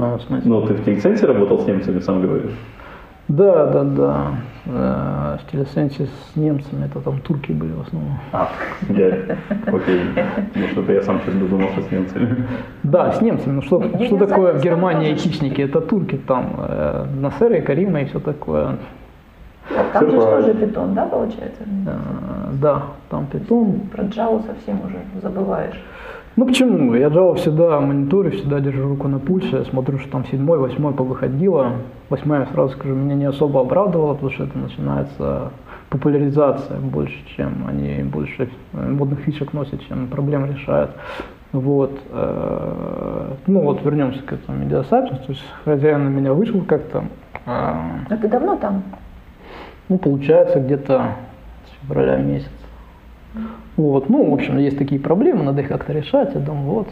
А, 0.02 0.16
в 0.16 0.22
смысле? 0.22 0.50
Ну, 0.50 0.62
ты 0.66 0.74
в 0.74 0.84
Телесенсе 0.84 1.26
работал 1.26 1.58
с 1.60 1.66
немцами, 1.66 2.00
сам 2.00 2.22
говоришь? 2.22 2.52
Да, 3.28 3.66
да, 3.66 3.84
да. 3.84 4.26
Э, 4.66 5.36
В 5.46 5.50
телесенсе 5.52 6.06
с 6.06 6.36
немцами, 6.36 6.86
это 6.86 7.00
там 7.00 7.20
турки 7.20 7.52
были 7.52 7.72
в 7.72 7.80
основном. 7.82 8.18
А, 8.32 8.48
я, 8.88 9.06
окей. 9.66 10.00
Ну, 10.54 10.66
что-то 10.72 10.92
я 10.92 11.02
сам 11.02 11.20
сейчас 11.20 11.34
думал, 11.48 11.68
что 11.72 11.82
с 11.82 11.90
немцами. 11.92 12.44
Да, 12.82 13.12
с 13.12 13.20
немцами. 13.20 13.52
Ну 13.54 13.62
что, 13.62 13.82
что 14.06 14.16
такое 14.18 14.54
в 14.54 14.62
Германии 14.62 15.10
айтишники? 15.10 15.60
Это 15.62 15.80
турки 15.80 16.16
там, 16.26 16.54
э, 16.58 17.04
Насеры, 17.20 17.60
Карима 17.62 18.00
и 18.00 18.04
все 18.06 18.18
такое. 18.18 18.76
Там 19.68 19.86
Всё 19.94 20.10
же 20.10 20.16
правильно. 20.20 20.42
тоже 20.54 20.54
питон, 20.66 20.94
да, 20.94 21.06
получается? 21.06 21.62
Э, 21.86 21.96
Да, 22.60 22.82
там 23.10 23.26
питон. 23.26 23.80
Про 23.92 24.02
Java 24.04 24.42
совсем 24.44 24.80
уже 24.84 24.96
забываешь. 25.22 25.80
Ну 26.40 26.46
почему? 26.46 26.94
Я 26.94 27.08
Java 27.08 27.34
всегда 27.34 27.78
мониторю, 27.80 28.30
всегда 28.30 28.60
держу 28.60 28.88
руку 28.88 29.08
на 29.08 29.18
пульсе, 29.18 29.58
я 29.58 29.64
смотрю, 29.64 29.98
что 29.98 30.10
там 30.10 30.24
седьмой, 30.24 30.58
восьмой 30.58 30.94
повыходило. 30.94 31.72
Восьмая, 32.08 32.48
сразу 32.54 32.72
скажу, 32.72 32.94
меня 32.94 33.14
не 33.14 33.26
особо 33.26 33.60
обрадовала, 33.60 34.14
потому 34.14 34.32
что 34.32 34.44
это 34.44 34.56
начинается 34.56 35.50
популяризация 35.90 36.78
больше, 36.78 37.14
чем 37.36 37.66
они 37.68 38.04
больше 38.04 38.48
э, 38.72 38.88
модных 38.90 39.18
фишек 39.20 39.52
носят, 39.52 39.86
чем 39.86 40.06
проблем 40.06 40.46
решают. 40.46 40.92
Вот. 41.52 42.00
э, 42.10 43.34
Ну 43.46 43.60
вот 43.60 43.84
вернемся 43.84 44.22
к 44.22 44.32
этому 44.32 44.64
медиасапиенс. 44.64 45.18
То 45.18 45.32
есть 45.32 45.44
хозяин 45.66 46.06
на 46.06 46.08
меня 46.08 46.32
вышел 46.32 46.62
как-то. 46.62 47.00
э, 47.00 47.50
А 47.50 48.16
ты 48.18 48.28
давно 48.28 48.56
там? 48.56 48.82
ну, 49.90 49.98
получается, 49.98 50.58
где-то 50.58 51.16
с 51.66 51.86
февраля 51.86 52.16
месяца. 52.16 52.59
Вот, 53.76 54.08
ну, 54.08 54.30
в 54.30 54.34
общем, 54.34 54.58
есть 54.58 54.78
такие 54.78 55.00
проблемы, 55.00 55.44
надо 55.44 55.62
их 55.62 55.68
как-то 55.68 55.92
решать. 55.92 56.34
Я 56.34 56.40
думаю, 56.40 56.64
вот, 56.66 56.88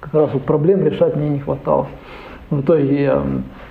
как 0.00 0.14
раз 0.14 0.30
вот 0.32 0.44
проблем 0.44 0.84
решать 0.84 1.16
мне 1.16 1.28
не 1.28 1.38
хватало. 1.40 1.86
В 2.50 2.62
итоге 2.62 3.02
я 3.02 3.22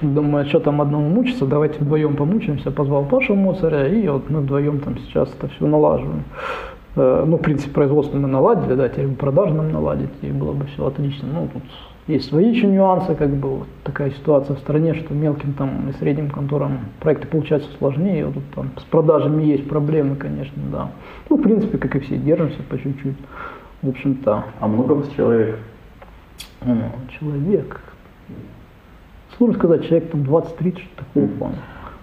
думаю, 0.01 0.45
что 0.45 0.59
там 0.59 0.81
одному 0.81 1.09
мучиться, 1.09 1.45
давайте 1.45 1.79
вдвоем 1.79 2.15
помучаемся. 2.15 2.69
Позвал 2.69 3.05
Пашу 3.05 3.35
Моцаря, 3.35 3.87
и 3.87 4.07
вот 4.07 4.29
мы 4.29 4.41
вдвоем 4.41 4.79
там 4.79 4.99
сейчас 4.99 5.33
это 5.33 5.47
все 5.47 5.65
налаживаем. 5.65 6.23
Э, 6.95 7.23
Ну, 7.25 7.37
в 7.37 7.41
принципе, 7.41 7.71
производство 7.73 8.17
мы 8.17 8.27
наладили, 8.27 8.75
да, 8.75 8.87
теперь 8.87 9.07
бы 9.07 9.15
продажу 9.15 9.55
нам 9.55 9.71
наладить, 9.71 10.11
и 10.21 10.27
было 10.27 10.53
бы 10.53 10.65
все 10.65 10.85
отлично. 10.85 11.27
Ну, 11.33 11.49
тут 11.51 11.63
есть 12.07 12.29
свои 12.29 12.49
еще 12.49 12.67
нюансы, 12.67 13.15
как 13.15 13.29
бы 13.29 13.49
вот 13.59 13.67
такая 13.83 14.11
ситуация 14.11 14.55
в 14.55 14.59
стране, 14.59 14.93
что 14.93 15.13
мелким 15.13 15.53
там 15.53 15.89
и 15.89 15.93
средним 15.93 16.29
конторам 16.29 16.79
проекты 16.99 17.27
получаются 17.27 17.69
сложнее, 17.77 18.25
вот 18.25 18.35
тут 18.35 18.43
там 18.55 18.69
с 18.77 18.83
продажами 18.83 19.43
есть 19.43 19.67
проблемы, 19.67 20.15
конечно, 20.15 20.61
да. 20.71 20.89
Ну, 21.29 21.37
в 21.37 21.41
принципе, 21.41 21.77
как 21.77 21.95
и 21.95 21.99
все, 21.99 22.17
держимся 22.17 22.63
по 22.69 22.77
чуть-чуть. 22.77 23.17
В 23.81 23.89
общем-то, 23.89 24.43
А 24.59 24.67
много 24.67 24.93
вас 24.93 25.09
человек? 25.15 25.57
ну, 26.65 26.81
человек, 27.19 27.81
сложно 29.37 29.55
сказать, 29.57 29.87
человек 29.87 30.09
там 30.11 30.21
20-30, 30.21 30.79
что 30.79 31.03
такого 31.05 31.27
плана. 31.37 31.55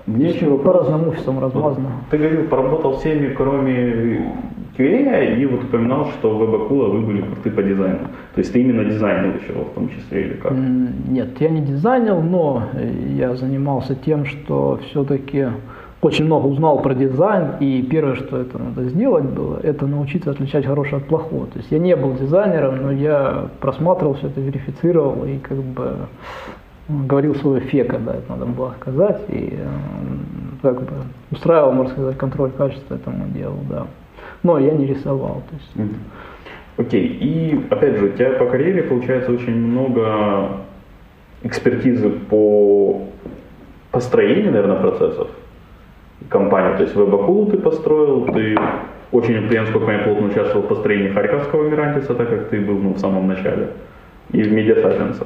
Мне 0.06 0.28
еще 0.28 0.44
По 0.46 0.50
вопрос. 0.56 0.76
разным 0.88 1.08
офисам 1.08 1.38
размазано. 1.40 1.88
Ты 2.10 2.18
говорил, 2.18 2.44
поработал 2.48 2.98
всеми, 2.98 3.32
кроме 3.32 4.34
QA, 4.76 5.36
и 5.36 5.46
вот 5.46 5.64
упоминал, 5.64 6.06
что 6.18 6.36
в 6.36 6.42
Вебакула 6.42 6.88
вы 6.88 7.00
были 7.00 7.22
круты 7.22 7.50
по 7.50 7.62
дизайну. 7.62 8.00
То 8.34 8.38
есть 8.38 8.52
ты 8.52 8.60
именно 8.60 8.84
дизайнил 8.84 9.34
еще 9.34 9.52
в 9.52 9.74
том 9.74 9.88
числе 9.88 10.26
или 10.26 10.34
как? 10.34 10.52
Нет, 10.52 11.40
я 11.40 11.48
не 11.48 11.60
дизайнил, 11.60 12.20
но 12.20 12.64
я 13.16 13.34
занимался 13.34 13.94
тем, 13.94 14.24
что 14.24 14.80
все-таки 14.90 15.46
очень 16.04 16.26
много 16.26 16.46
узнал 16.46 16.82
про 16.82 16.94
дизайн, 16.94 17.52
и 17.60 17.82
первое, 17.82 18.16
что 18.16 18.38
это 18.38 18.58
надо 18.58 18.84
сделать 18.88 19.24
было, 19.24 19.58
это 19.62 19.86
научиться 19.86 20.30
отличать 20.30 20.66
хорошее 20.66 20.98
от 20.98 21.04
плохого. 21.04 21.46
То 21.46 21.58
есть 21.58 21.70
я 21.70 21.78
не 21.78 21.96
был 21.96 22.12
дизайнером, 22.14 22.82
но 22.82 22.92
я 22.92 23.48
просматривал 23.60 24.14
все 24.14 24.26
это, 24.26 24.40
верифицировал 24.40 25.24
и 25.24 25.38
как 25.38 25.56
бы 25.58 25.96
м, 26.88 27.06
говорил 27.06 27.34
свое 27.36 27.60
фека, 27.60 27.98
да, 27.98 28.16
это 28.16 28.24
надо 28.28 28.44
было 28.44 28.74
сказать, 28.80 29.22
и 29.28 29.58
как 30.60 30.82
бы 30.82 30.92
устраивал, 31.30 31.72
можно 31.72 31.92
сказать, 31.92 32.18
контроль 32.18 32.50
качества 32.50 32.96
этому 32.96 33.28
делу, 33.28 33.58
да. 33.70 33.86
Но 34.42 34.58
я 34.58 34.72
не 34.72 34.86
рисовал, 34.86 35.42
то 35.48 35.56
есть. 35.56 35.92
Окей, 36.76 37.06
и 37.06 37.66
опять 37.70 37.96
же, 37.96 38.06
у 38.06 38.08
тебя 38.10 38.30
по 38.32 38.46
карьере 38.46 38.82
получается 38.82 39.30
очень 39.30 39.54
много 39.54 40.48
экспертизы 41.42 42.10
по 42.10 43.02
построению, 43.92 44.52
наверное, 44.52 44.80
процессов 44.80 45.28
компании. 46.28 46.76
То 46.76 46.82
есть 46.82 46.96
веб-акулу 46.96 47.46
ты 47.46 47.58
построил, 47.58 48.26
ты 48.26 48.56
очень, 49.12 49.48
я 49.52 49.62
насколько 49.62 49.92
я 49.92 49.98
плотно 49.98 50.26
участвовал 50.26 50.64
в 50.64 50.68
построении 50.68 51.10
Харьковского 51.10 51.68
Мирантиса, 51.68 52.14
так 52.14 52.28
как 52.28 52.48
ты 52.48 52.60
был 52.60 52.78
ну, 52.78 52.94
в 52.94 52.98
самом 52.98 53.28
начале, 53.28 53.68
и 54.32 54.42
в 54.42 54.52
Media 54.52 54.82
Science. 54.82 55.24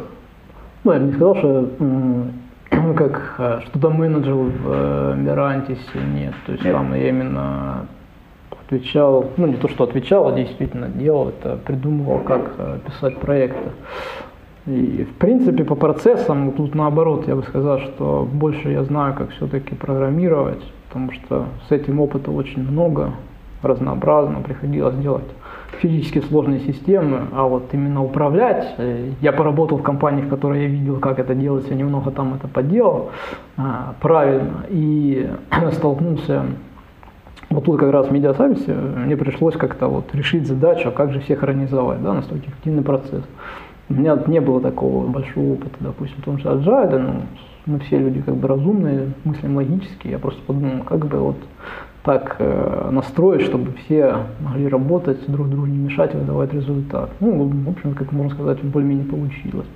Ну, 0.85 0.93
я 0.93 0.99
бы 0.99 1.07
не 1.07 1.13
сказал, 1.13 1.37
что 1.37 1.69
как 2.97 3.35
э, 3.39 3.61
что-то 3.67 3.91
менеджер 3.91 4.35
в 4.35 4.51
э, 4.67 5.15
Мирантисе 5.17 5.99
нет. 6.15 6.35
То 6.47 6.53
есть 6.53 6.65
Нет. 6.65 6.75
там 6.75 6.95
я 6.95 7.09
именно 7.09 7.87
отвечал, 8.69 9.31
ну 9.37 9.47
не 9.47 9.55
то, 9.55 9.69
что 9.69 9.85
отвечал, 9.85 10.29
а 10.29 10.33
действительно 10.33 10.89
делал 10.89 11.31
это, 11.31 11.57
придумывал, 11.57 12.21
как 12.21 12.53
э, 12.59 12.79
писать 12.87 13.19
проекты. 13.19 13.71
И 14.67 15.07
в 15.11 15.15
принципе 15.15 15.65
по 15.65 15.75
процессам, 15.75 16.53
тут 16.53 16.75
наоборот, 16.75 17.27
я 17.27 17.35
бы 17.35 17.43
сказал, 17.43 17.79
что 17.79 18.29
больше 18.31 18.71
я 18.71 18.85
знаю, 18.85 19.15
как 19.15 19.31
все-таки 19.31 19.75
программировать, 19.75 20.63
потому 20.87 21.13
что 21.13 21.47
с 21.69 21.73
этим 21.73 22.01
опыта 22.01 22.31
очень 22.31 22.63
много, 22.63 23.13
разнообразно, 23.63 24.41
приходилось 24.41 24.97
делать 24.97 25.25
физически 25.81 26.21
сложные 26.21 26.61
системы, 26.61 27.29
а 27.33 27.45
вот 27.45 27.73
именно 27.73 28.03
управлять, 28.05 28.75
э, 28.77 29.13
я 29.23 29.33
поработал 29.33 29.79
в 29.79 29.83
компании, 29.83 30.23
в 30.23 30.29
которой 30.29 30.63
я 30.63 30.69
видел, 30.69 30.99
как 30.99 31.19
это 31.19 31.35
делается, 31.35 31.75
немного 31.75 32.11
там 32.11 32.35
это 32.35 32.49
поделал 32.49 33.11
а, 33.57 33.95
правильно, 34.01 34.67
и 34.69 35.31
столкнулся 35.73 36.45
вот 37.51 37.65
тут 37.65 37.81
как 37.81 37.93
раз 37.93 38.09
в 38.09 38.13
медиасервисе 38.13 38.75
мне 38.75 39.17
пришлось 39.17 39.57
как-то 39.57 39.89
вот 39.89 40.15
решить 40.15 40.47
задачу, 40.47 40.89
а 40.89 40.93
как 40.93 41.13
же 41.13 41.21
всех 41.21 41.43
организовать, 41.43 42.03
да, 42.03 42.13
настолько 42.13 42.47
эффективный 42.47 42.83
процесс. 42.83 43.25
У 43.89 43.95
меня 43.95 44.19
не 44.27 44.41
было 44.41 44.61
такого 44.61 45.07
большого 45.07 45.55
опыта, 45.55 45.77
допустим, 45.81 46.21
том 46.23 46.39
же 46.39 46.49
Agile, 46.49 46.99
ну, 46.99 47.23
мы 47.65 47.79
все 47.81 47.99
люди 47.99 48.21
как 48.21 48.37
бы 48.37 48.49
разумные, 48.49 49.13
мыслим 49.25 49.57
логически, 49.57 50.09
я 50.09 50.19
просто 50.19 50.41
подумал, 50.47 50.85
как 50.85 51.07
бы 51.07 51.19
вот 51.19 51.37
так 52.03 52.37
э, 52.39 52.89
настроить, 52.91 53.43
чтобы 53.43 53.73
все 53.73 54.17
могли 54.41 54.69
работать, 54.69 55.19
друг 55.27 55.49
другу 55.49 55.67
не 55.67 55.79
мешать, 55.79 56.15
выдавать 56.15 56.55
результат. 56.55 57.11
Ну, 57.21 57.47
в 57.47 57.69
общем, 57.69 57.95
как 57.95 58.13
можно 58.13 58.35
сказать, 58.35 58.63
более-менее 58.63 59.07
получилось. 59.07 59.67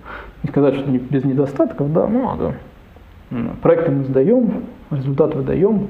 Не 0.43 0.49
сказать, 0.49 0.77
что 0.77 0.91
без 0.91 1.25
недостатков, 1.25 1.93
да, 1.93 2.07
ну, 2.07 2.31
а, 2.31 2.37
да. 2.37 2.55
Проекты 3.61 3.91
мы 3.91 4.05
сдаем, 4.05 4.65
результат 4.91 5.35
выдаем, 5.35 5.89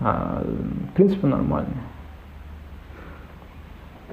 а, 0.00 0.42
в 0.90 0.94
принципе, 0.94 1.26
нормально. 1.26 1.68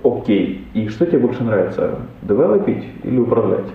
Окей, 0.03 0.65
и 0.73 0.87
что 0.89 1.05
тебе 1.05 1.19
больше 1.19 1.43
нравится, 1.43 1.95
девелопить 2.21 2.83
или 3.03 3.19
управлять? 3.19 3.65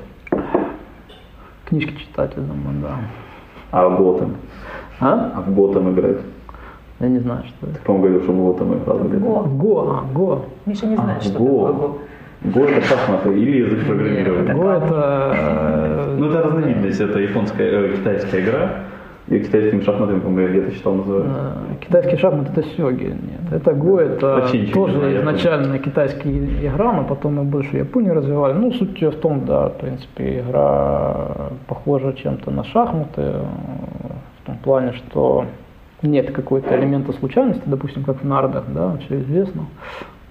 Книжки 1.66 1.94
читать, 1.98 2.32
я 2.36 2.42
думаю, 2.42 2.80
да. 2.80 2.96
А 3.70 3.88
в 3.88 4.00
Gotham? 4.00 4.34
А? 5.00 5.32
А 5.36 5.40
в 5.40 5.48
Gotham 5.58 5.92
играть? 5.92 6.18
Я 7.00 7.08
не 7.08 7.18
знаю, 7.18 7.42
что 7.44 7.66
это. 7.66 7.76
Ты, 7.78 7.84
по-моему, 7.84 8.04
говорил, 8.08 8.22
что 8.22 8.32
было 8.32 8.54
там 8.54 8.74
играл. 8.74 8.98
Го. 8.98 9.42
Го, 9.42 9.90
а, 9.90 10.04
Го. 10.14 10.44
Миша 10.66 10.86
не 10.86 10.96
знает, 10.96 11.18
А, 11.20 11.24
что 11.24 11.38
Го. 11.38 11.66
такое 11.66 11.88
Го. 11.88 11.98
Го 12.44 12.60
это 12.64 12.86
шахматы 12.86 13.38
или 13.38 13.58
язык 13.64 13.86
программирования. 13.86 14.54
Го 14.54 14.70
это... 14.70 15.32
э, 15.36 16.16
Ну, 16.18 16.28
это 16.28 16.42
разновидность, 16.42 17.00
это 17.00 17.18
японская, 17.18 17.68
э, 17.68 17.96
китайская 17.96 18.40
игра. 18.42 18.70
И 19.32 19.38
китайскими 19.38 19.80
шахматами, 19.80 20.20
по-моему, 20.20 20.40
я 20.40 20.48
где-то 20.48 20.76
читал, 20.76 20.94
называют. 20.94 21.26
э, 21.26 21.84
Китайский 21.86 22.16
шахмат 22.18 22.50
это 22.50 22.62
сёги, 22.76 23.04
нет. 23.04 23.50
Это 23.50 23.72
Го, 23.72 23.98
это 23.98 24.46
не 24.52 24.66
тоже 24.66 24.98
знаю, 24.98 25.20
изначально 25.20 25.78
китайская 25.78 26.30
игра, 26.30 26.92
но 26.92 27.04
потом 27.04 27.36
мы 27.36 27.44
больше 27.44 27.78
Японию 27.78 28.12
развивали. 28.12 28.52
Ну, 28.52 28.72
суть 28.72 29.00
в 29.00 29.20
том, 29.20 29.46
да, 29.46 29.70
в 29.70 29.78
принципе, 29.78 30.40
игра 30.40 31.50
похожа 31.66 32.12
чем-то 32.12 32.50
на 32.50 32.62
шахматы, 32.64 33.22
э, 33.22 33.42
в 34.42 34.46
том 34.46 34.58
плане, 34.58 34.92
что 34.92 35.46
нет 36.02 36.30
какой-то 36.32 36.76
элемента 36.78 37.12
случайности, 37.12 37.62
допустим, 37.64 38.04
как 38.04 38.20
в 38.22 38.24
нардах, 38.26 38.64
да, 38.68 38.98
все 39.06 39.20
известно. 39.20 39.62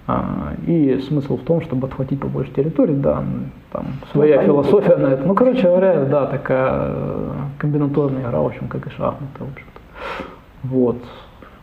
А, 0.06 0.54
И 0.66 0.98
смысл 1.08 1.36
в 1.36 1.42
том, 1.44 1.60
чтобы 1.60 1.86
отхватить 1.86 2.18
побольше 2.20 2.50
территорий, 2.52 2.94
да, 2.94 3.18
м, 3.20 3.52
там 3.70 3.84
своя 4.12 4.38
понятно. 4.38 4.52
философия 4.64 4.96
на 4.96 5.06
это. 5.08 5.24
Ну, 5.26 5.34
короче 5.34 5.62
говоря, 5.62 6.04
да, 6.04 6.26
такая 6.26 6.70
э, 6.88 7.30
комбинаторная 7.58 8.22
игра, 8.22 8.40
в 8.40 8.46
общем, 8.46 8.66
как 8.68 8.86
и 8.86 8.90
шахматы, 8.90 9.38
в 9.38 9.42
общем-то. 9.52 9.80
Вот. 10.64 10.96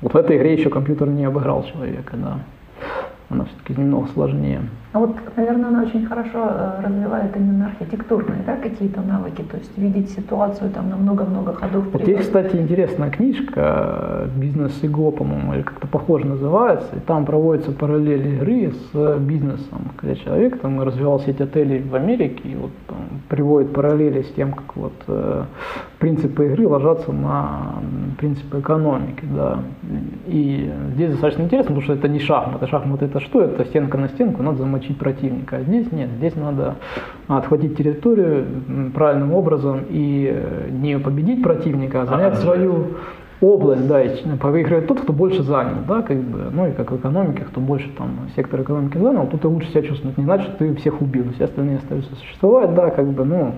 Вот 0.02 0.14
в 0.14 0.16
этой 0.18 0.38
игре 0.38 0.54
еще 0.54 0.70
компьютер 0.70 1.10
не 1.10 1.26
обыграл 1.26 1.64
человека, 1.66 2.16
да. 2.16 2.38
Она 3.30 3.46
все-таки 3.46 3.80
немного 3.80 4.08
сложнее. 4.10 4.62
А 4.92 4.98
вот, 4.98 5.16
наверное, 5.38 5.70
она 5.70 5.84
очень 5.84 6.04
хорошо 6.08 6.48
э, 6.50 6.82
развивает 6.84 7.36
именно 7.38 7.68
архитектурные, 7.68 8.42
да, 8.44 8.56
какие-то 8.56 9.02
навыки, 9.02 9.44
то 9.44 9.58
есть 9.58 9.78
видеть 9.78 10.10
ситуацию 10.10 10.72
там 10.72 10.90
на 10.90 10.96
много-много 10.96 11.54
ходов 11.54 11.86
Вот 11.94 12.08
есть, 12.08 12.22
кстати, 12.22 12.56
интересная 12.56 13.12
книжка 13.12 14.28
«Бизнес 14.36 14.84
ИГО», 14.84 15.12
по-моему, 15.12 15.54
или 15.54 15.62
как-то 15.62 15.86
похоже 15.88 16.26
называется, 16.26 16.96
и 16.96 17.00
там 17.02 17.26
проводятся 17.26 17.72
параллели 17.72 18.38
игры 18.38 18.72
с 18.72 19.20
бизнесом, 19.20 19.92
когда 19.96 20.16
человек 20.16 20.60
там 20.60 20.82
развивал 20.82 21.20
сеть 21.20 21.40
отелей 21.40 21.84
в 21.84 21.94
Америке 21.94 22.42
и 22.50 22.56
вот 22.56 22.72
там, 22.88 22.98
приводит 23.28 23.72
параллели 23.72 24.24
с 24.24 24.32
тем, 24.32 24.54
как 24.54 24.76
вот 24.76 24.94
э, 25.08 25.44
принципы 26.00 26.48
игры 26.48 26.68
ложатся 26.68 27.12
на 27.12 27.76
принципы 28.18 28.60
экономики, 28.60 29.24
да. 29.36 29.60
И 30.26 30.74
здесь 30.96 31.12
достаточно 31.12 31.44
интересно, 31.44 31.76
потому 31.76 31.84
что 31.84 31.94
это 31.94 32.08
не 32.08 32.20
шахматы. 32.20 32.66
Шахматы 32.66 33.06
это 33.06 33.19
что? 33.20 33.42
Это 33.42 33.66
стенка 33.66 33.98
на 33.98 34.10
стенку, 34.10 34.44
надо 34.44 34.60
замочить 34.60 34.98
противника. 34.98 35.58
А 35.58 35.62
здесь 35.62 35.92
нет, 35.92 36.10
здесь 36.18 36.36
надо 36.36 36.76
отхватить 37.28 37.78
территорию 37.78 38.46
правильным 38.94 39.34
образом 39.34 39.82
и 39.90 40.30
э, 40.32 40.70
не 40.72 41.00
победить 41.00 41.44
противника, 41.44 42.02
а 42.02 42.06
занять 42.06 42.34
отжать. 42.34 42.44
свою 42.44 42.88
область, 43.42 43.88
да, 43.88 44.02
и 44.02 44.10
выиграет 44.42 44.88
тот, 44.88 45.02
кто 45.02 45.14
больше 45.14 45.44
занял, 45.44 45.78
да, 45.88 46.02
как 46.02 46.18
бы, 46.18 46.50
ну 46.52 46.68
и 46.68 46.72
как 46.72 46.92
в 46.92 46.98
экономике, 46.98 47.46
кто 47.46 47.62
больше 47.62 47.90
там 47.98 48.28
сектор 48.36 48.62
экономики 48.62 48.98
занял, 48.98 49.28
тут 49.28 49.44
и 49.46 49.48
лучше 49.48 49.70
себя 49.70 49.84
чувствовать. 49.84 50.18
Не 50.18 50.26
значит, 50.26 50.50
что 50.50 50.58
ты 50.58 50.76
всех 50.76 51.02
убил, 51.02 51.26
все 51.36 51.46
остальные 51.46 51.78
остаются 51.78 52.14
существовать, 52.16 52.74
да, 52.76 52.90
как 52.90 53.08
бы, 53.08 53.24
ну, 53.24 53.54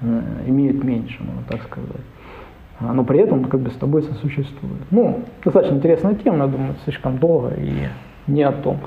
э, 0.00 0.20
имеют 0.46 0.82
меньше, 0.82 1.22
можно 1.22 1.42
так 1.48 1.62
сказать. 1.62 2.02
А, 2.80 2.92
Но 2.92 3.04
при 3.04 3.20
этом 3.20 3.44
как 3.44 3.60
бы 3.60 3.70
с 3.70 3.74
тобой 3.74 4.02
сосуществует. 4.02 4.82
Ну, 4.90 5.20
достаточно 5.44 5.76
интересная 5.76 6.14
тема, 6.14 6.38
я 6.38 6.46
думаю, 6.46 6.74
слишком 6.84 7.18
долго 7.18 7.54
и 7.56 7.88
не 8.26 8.42
о 8.42 8.52
том, 8.52 8.80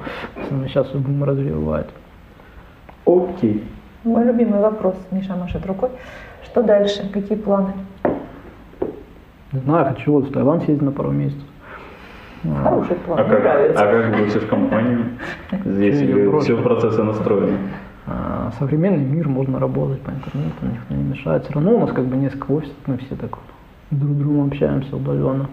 сейчас 0.68 0.88
будем 0.92 1.24
развивать. 1.24 1.88
Окей. 3.06 3.64
Мой 4.04 4.24
любимый 4.26 4.60
вопрос, 4.60 4.96
Миша 5.12 5.36
машет 5.36 5.66
рукой. 5.66 5.90
Что 6.44 6.64
дальше? 6.64 7.10
Какие 7.14 7.38
планы? 7.38 7.74
Не 9.54 9.60
знаю, 9.62 9.86
хочу 9.94 10.12
вот 10.14 10.26
в 10.30 10.32
Таиланд 10.34 10.64
съездить 10.64 10.84
на 10.86 10.92
пару 10.92 11.12
месяцев. 11.12 11.44
Хороший 12.64 12.96
план, 12.98 13.20
А 13.20 13.24
мне 13.24 13.32
как, 13.36 13.44
нравится. 13.44 13.84
а 13.84 13.92
как 13.92 14.12
бросишь 14.16 14.44
компанию? 14.50 15.06
Здесь 15.66 16.44
все 16.44 16.58
процессы 16.58 17.04
настроены. 17.04 17.58
А, 18.06 18.52
Современный 18.60 19.04
мир, 19.04 19.28
можно 19.28 19.60
работать 19.60 20.02
по 20.02 20.12
интернету, 20.12 20.56
никто 20.64 20.94
не 20.94 21.04
мешает. 21.04 21.44
Все 21.44 21.54
равно 21.54 21.76
у 21.76 21.80
нас 21.80 21.92
как 21.92 22.06
бы 22.06 22.16
несколько 22.16 22.52
офисов, 22.52 22.76
мы 22.86 22.98
все 22.98 23.16
так 23.16 23.32
вот 23.32 23.44
друг 23.92 24.12
с 24.14 24.18
другом 24.18 24.48
общаемся 24.48 24.96
удаленно. 24.96 25.48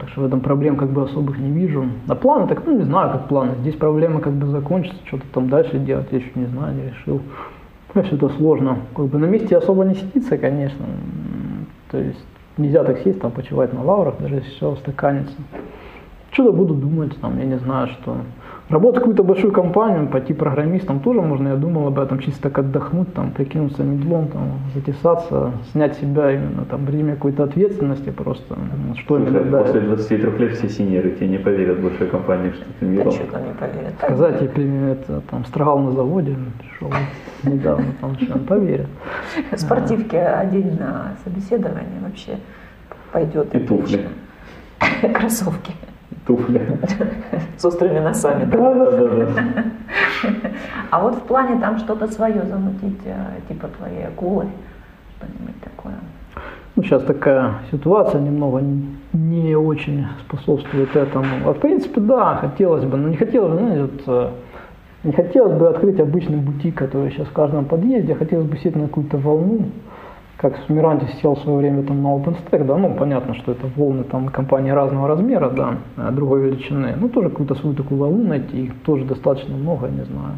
Так 0.00 0.08
что 0.10 0.22
в 0.22 0.26
этом 0.26 0.40
проблем 0.40 0.76
как 0.76 0.90
бы 0.90 1.02
особых 1.02 1.38
не 1.38 1.50
вижу. 1.50 1.86
А 2.08 2.14
планы, 2.14 2.48
так 2.48 2.64
ну 2.66 2.76
не 2.76 2.84
знаю, 2.84 3.12
как 3.12 3.28
планы. 3.28 3.54
Здесь 3.60 3.76
проблема 3.76 4.20
как 4.20 4.32
бы 4.32 4.46
закончится, 4.46 4.98
что-то 5.06 5.24
там 5.32 5.48
дальше 5.48 5.78
делать, 5.78 6.08
я 6.10 6.18
еще 6.18 6.30
не 6.34 6.46
знаю, 6.46 6.74
не 6.74 6.90
решил. 6.90 7.20
Все 7.92 8.16
это 8.16 8.28
сложно. 8.30 8.78
Как 8.94 9.06
бы 9.06 9.18
на 9.18 9.26
месте 9.26 9.56
особо 9.56 9.84
не 9.84 9.94
сидится, 9.94 10.36
конечно. 10.38 10.84
То 11.90 11.98
есть 11.98 12.24
нельзя 12.56 12.84
так 12.84 12.98
сесть, 12.98 13.20
там 13.20 13.30
почивать 13.30 13.72
на 13.72 13.82
лаврах, 13.82 14.16
даже 14.20 14.36
если 14.36 14.50
все 14.50 14.70
устаканится. 14.70 15.34
Что-то 16.30 16.52
буду 16.52 16.74
думать, 16.74 17.16
там, 17.20 17.38
я 17.38 17.44
не 17.44 17.58
знаю, 17.58 17.88
что. 17.88 18.16
Работать 18.68 18.96
в 18.96 19.00
какую-то 19.00 19.22
большую 19.22 19.50
компанию, 19.50 20.08
пойти 20.08 20.34
программистом 20.34 21.00
тоже 21.00 21.22
можно, 21.22 21.48
я 21.48 21.56
думал 21.56 21.86
об 21.86 21.98
этом, 21.98 22.18
чисто 22.18 22.42
так 22.42 22.58
отдохнуть, 22.58 23.14
там, 23.14 23.30
прикинуться 23.30 23.82
медлом, 23.82 24.28
там, 24.28 24.58
затесаться, 24.74 25.52
снять 25.72 25.96
себя 25.96 26.32
именно 26.32 26.66
там 26.66 26.84
бремя 26.84 27.14
какой-то 27.14 27.44
ответственности 27.44 28.10
просто, 28.10 28.56
ну, 28.56 28.94
что 28.94 29.16
Слушай, 29.16 29.44
дать. 29.44 29.64
после 29.64 29.80
23 29.80 30.30
лет 30.38 30.56
все 30.58 30.68
синеры 30.68 31.12
тебе 31.12 31.28
не 31.28 31.38
поверят 31.38 31.78
в 31.78 31.82
большой 31.82 32.08
компании, 32.08 32.50
что 32.50 32.64
ты 32.78 32.84
Да 32.84 32.86
миром. 32.86 33.12
что 33.12 33.24
там 33.24 33.46
не 33.46 33.54
поверят. 33.54 33.94
Сказать, 34.02 34.42
я 34.42 34.48
примерно 34.48 34.90
это, 34.90 35.20
там, 35.30 35.44
строгал 35.46 35.78
на 35.78 35.92
заводе, 35.92 36.36
пришел 36.58 36.92
недавно, 37.44 37.86
там, 38.02 38.18
что, 38.20 38.38
поверят. 38.38 38.88
Спортивки 39.56 40.16
одень 40.16 40.78
на 40.78 41.16
собеседование 41.24 42.00
вообще 42.02 42.36
пойдет. 43.12 43.54
И 43.54 43.60
туфли. 43.60 44.08
Кроссовки 45.14 45.72
Туфли. 46.28 46.60
с 47.56 47.64
острыми 47.64 47.98
носами. 48.00 48.44
да. 48.44 48.74
Да-да-да. 48.74 49.42
А 50.90 51.00
вот 51.00 51.14
в 51.14 51.22
плане 51.22 51.58
там 51.60 51.78
что-то 51.78 52.06
свое 52.06 52.42
замутить, 52.42 53.00
э, 53.06 53.14
типа 53.48 53.68
твоей 53.78 54.06
акулы, 54.06 54.44
что-нибудь 55.16 55.60
такое. 55.62 55.94
Ну, 56.76 56.82
сейчас 56.82 57.02
такая 57.02 57.54
ситуация 57.72 58.20
немного 58.20 58.62
не- 59.14 59.56
очень 59.56 60.06
способствует 60.26 60.94
этому. 60.94 61.24
А 61.46 61.52
в 61.54 61.58
принципе, 61.58 62.00
да, 62.00 62.36
хотелось 62.36 62.84
бы, 62.84 62.96
но 62.98 63.08
не 63.08 63.16
хотелось 63.16 63.52
бы, 63.52 63.58
знаете, 63.58 63.82
вот, 63.82 64.02
э, 64.06 64.30
не 65.04 65.12
хотелось 65.12 65.58
бы 65.58 65.68
открыть 65.68 65.98
обычный 65.98 66.36
бутик, 66.36 66.74
который 66.74 67.10
сейчас 67.10 67.26
в 67.28 67.32
каждом 67.32 67.64
подъезде, 67.64 68.14
хотелось 68.14 68.46
бы 68.46 68.56
сесть 68.58 68.76
на 68.76 68.86
какую-то 68.86 69.16
волну, 69.16 69.70
как 70.38 70.56
в 70.56 70.72
Миранте 70.72 71.08
сел 71.20 71.34
в 71.34 71.40
свое 71.40 71.58
время 71.58 71.82
там 71.82 72.00
на 72.00 72.14
OpenStack, 72.16 72.64
да, 72.64 72.76
ну, 72.76 72.94
понятно, 72.94 73.34
что 73.34 73.52
это 73.52 73.66
волны 73.76 74.04
там 74.04 74.28
компании 74.28 74.70
разного 74.70 75.08
размера, 75.08 75.50
да, 75.50 75.78
а 75.96 76.12
другой 76.12 76.42
величины, 76.42 76.94
ну, 76.96 77.08
тоже 77.08 77.28
какую-то 77.30 77.56
свою 77.56 77.74
такую 77.74 78.00
волну 78.00 78.22
найти, 78.22 78.64
их 78.64 78.82
тоже 78.82 79.04
достаточно 79.04 79.56
много, 79.56 79.86
я 79.86 79.92
не 79.92 80.04
знаю. 80.04 80.36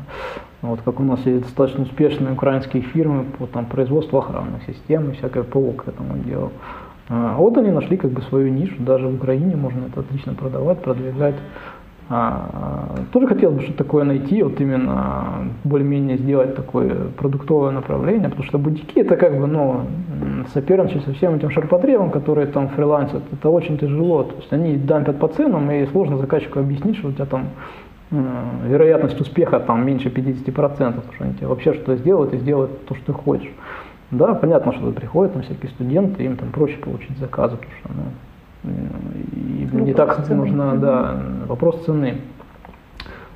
Вот 0.63 0.81
как 0.83 1.01
у 1.01 1.03
нас 1.03 1.25
есть 1.27 1.43
достаточно 1.43 1.85
успешные 1.85 2.33
украинские 2.33 2.83
фирмы 2.83 3.25
по 3.39 3.47
там, 3.47 3.67
производству 3.67 4.19
охранных 4.19 4.63
систем 4.67 5.11
и 5.11 5.13
всякое 5.13 5.43
ПО 5.43 5.73
к 5.73 5.89
этому 5.89 6.17
делу. 6.19 6.51
А 7.11 7.37
вот 7.37 7.59
они 7.59 7.71
нашли 7.71 7.97
как 7.97 8.13
бы 8.13 8.23
свою 8.23 8.49
нишу, 8.49 8.77
даже 8.79 9.07
в 9.07 9.15
Украине 9.15 9.57
можно 9.57 9.87
это 9.87 10.01
отлично 10.01 10.33
продавать, 10.33 10.81
продвигать. 10.81 11.35
А, 12.12 12.96
тоже 13.12 13.29
хотелось 13.29 13.59
бы 13.59 13.62
что-то 13.62 13.85
такое 13.85 14.03
найти, 14.03 14.42
вот 14.42 14.61
именно 14.61 15.46
более-менее 15.62 16.18
сделать 16.18 16.57
такое 16.57 16.96
продуктовое 17.16 17.70
направление, 17.70 18.29
потому 18.29 18.42
что 18.42 18.59
бутики 18.59 18.99
это 18.99 19.16
как 19.16 19.38
бы, 19.38 19.46
ну, 19.46 19.83
соперничать 20.53 21.05
со 21.05 21.12
всем 21.12 21.37
этим 21.37 21.51
ширпотребом, 21.51 22.11
которые 22.11 22.49
там 22.49 22.68
фрилансят, 22.70 23.23
это 23.33 23.49
очень 23.49 23.79
тяжело. 23.79 24.25
То 24.25 24.35
есть 24.38 24.53
они 24.53 24.77
дампят 24.77 25.20
по 25.20 25.29
ценам, 25.29 25.70
и 25.70 25.87
сложно 25.87 26.18
заказчику 26.18 26.59
объяснить, 26.59 26.96
что 26.96 27.11
у 27.11 27.12
тебя 27.12 27.27
там 27.27 27.46
вероятность 28.11 29.20
успеха 29.20 29.61
там 29.61 29.87
меньше 29.87 30.09
50%, 30.09 30.44
потому 30.51 31.12
что 31.14 31.25
они 31.25 31.35
тебе 31.35 31.46
вообще 31.46 31.75
что-то 31.75 31.94
сделают 31.94 32.35
и 32.35 32.38
сделают 32.38 32.87
то, 32.87 32.96
что 32.96 33.07
ты 33.07 33.12
хочешь. 33.12 33.53
Да, 34.11 34.35
понятно, 34.35 34.73
что 34.73 34.90
приходят 34.90 35.35
там 35.35 35.42
всякие 35.42 35.70
студенты, 35.70 36.25
им 36.25 36.37
там 36.37 36.51
проще 36.51 36.77
получить 36.79 37.16
заказы, 37.18 37.57
потому 37.57 37.77
что 37.79 37.88
ну, 37.94 38.03
и 38.64 39.68
не 39.73 39.92
Вопрос 39.92 40.16
так 40.16 40.27
цены. 40.27 40.37
нужно, 40.37 40.77
да, 40.77 41.23
вопрос 41.46 41.85
цены. 41.85 42.20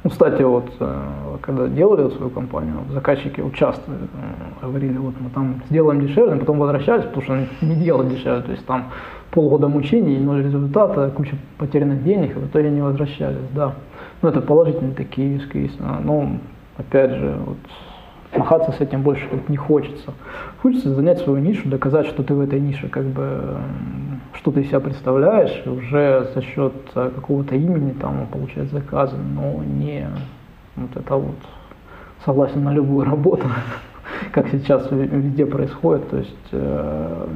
Ну, 0.04 0.10
кстати, 0.10 0.42
вот, 0.42 0.70
э, 0.80 1.02
когда 1.40 1.66
делали 1.66 2.02
вот 2.02 2.14
свою 2.14 2.30
компанию, 2.30 2.74
вот 2.84 2.92
заказчики 2.92 3.40
участвовали, 3.40 4.02
э, 4.02 4.66
говорили, 4.66 4.98
вот 4.98 5.14
мы 5.18 5.30
там 5.30 5.62
сделаем 5.70 6.02
дешевле, 6.06 6.36
потом 6.36 6.58
возвращались, 6.58 7.04
потому 7.04 7.22
что 7.22 7.38
не 7.62 7.74
делали 7.76 8.10
дешевле, 8.10 8.42
то 8.42 8.52
есть 8.52 8.66
там 8.66 8.90
полгода 9.30 9.68
мучений, 9.68 10.18
ноль 10.18 10.44
результата, 10.44 11.10
куча 11.16 11.36
потерянных 11.56 12.04
денег, 12.04 12.36
и 12.36 12.38
в 12.38 12.46
итоге 12.46 12.70
не 12.70 12.82
возвращались, 12.82 13.48
да. 13.54 13.72
Ну, 14.20 14.28
это 14.28 14.42
положительные 14.42 14.94
такие 14.94 15.40
а, 15.80 16.00
но, 16.04 16.36
опять 16.76 17.12
же, 17.12 17.34
вот, 17.46 17.56
махаться 18.36 18.72
с 18.72 18.80
этим 18.80 19.02
больше 19.02 19.26
как 19.28 19.48
не 19.48 19.56
хочется. 19.56 20.12
Хочется 20.62 20.94
занять 20.94 21.18
свою 21.18 21.38
нишу, 21.38 21.68
доказать, 21.68 22.06
что 22.06 22.22
ты 22.22 22.34
в 22.34 22.40
этой 22.40 22.60
нише 22.60 22.88
как 22.88 23.04
бы 23.04 23.58
что 24.44 24.50
ты 24.50 24.64
себя 24.64 24.80
представляешь, 24.80 25.66
уже 25.66 26.28
за 26.34 26.42
счет 26.42 26.74
э, 26.94 27.10
какого-то 27.14 27.54
имени 27.54 27.92
там 27.92 28.26
получать 28.26 28.70
заказы, 28.70 29.16
но 29.16 29.62
не 29.64 30.06
вот 30.76 30.96
это 30.96 31.14
вот 31.14 31.36
согласен 32.24 32.62
на 32.62 32.72
любую 32.72 33.06
работу, 33.06 33.46
как 34.32 34.48
сейчас 34.48 34.86
везде 34.90 35.46
происходит. 35.46 36.10
То 36.10 36.16
есть 36.18 36.48
э, 36.52 37.26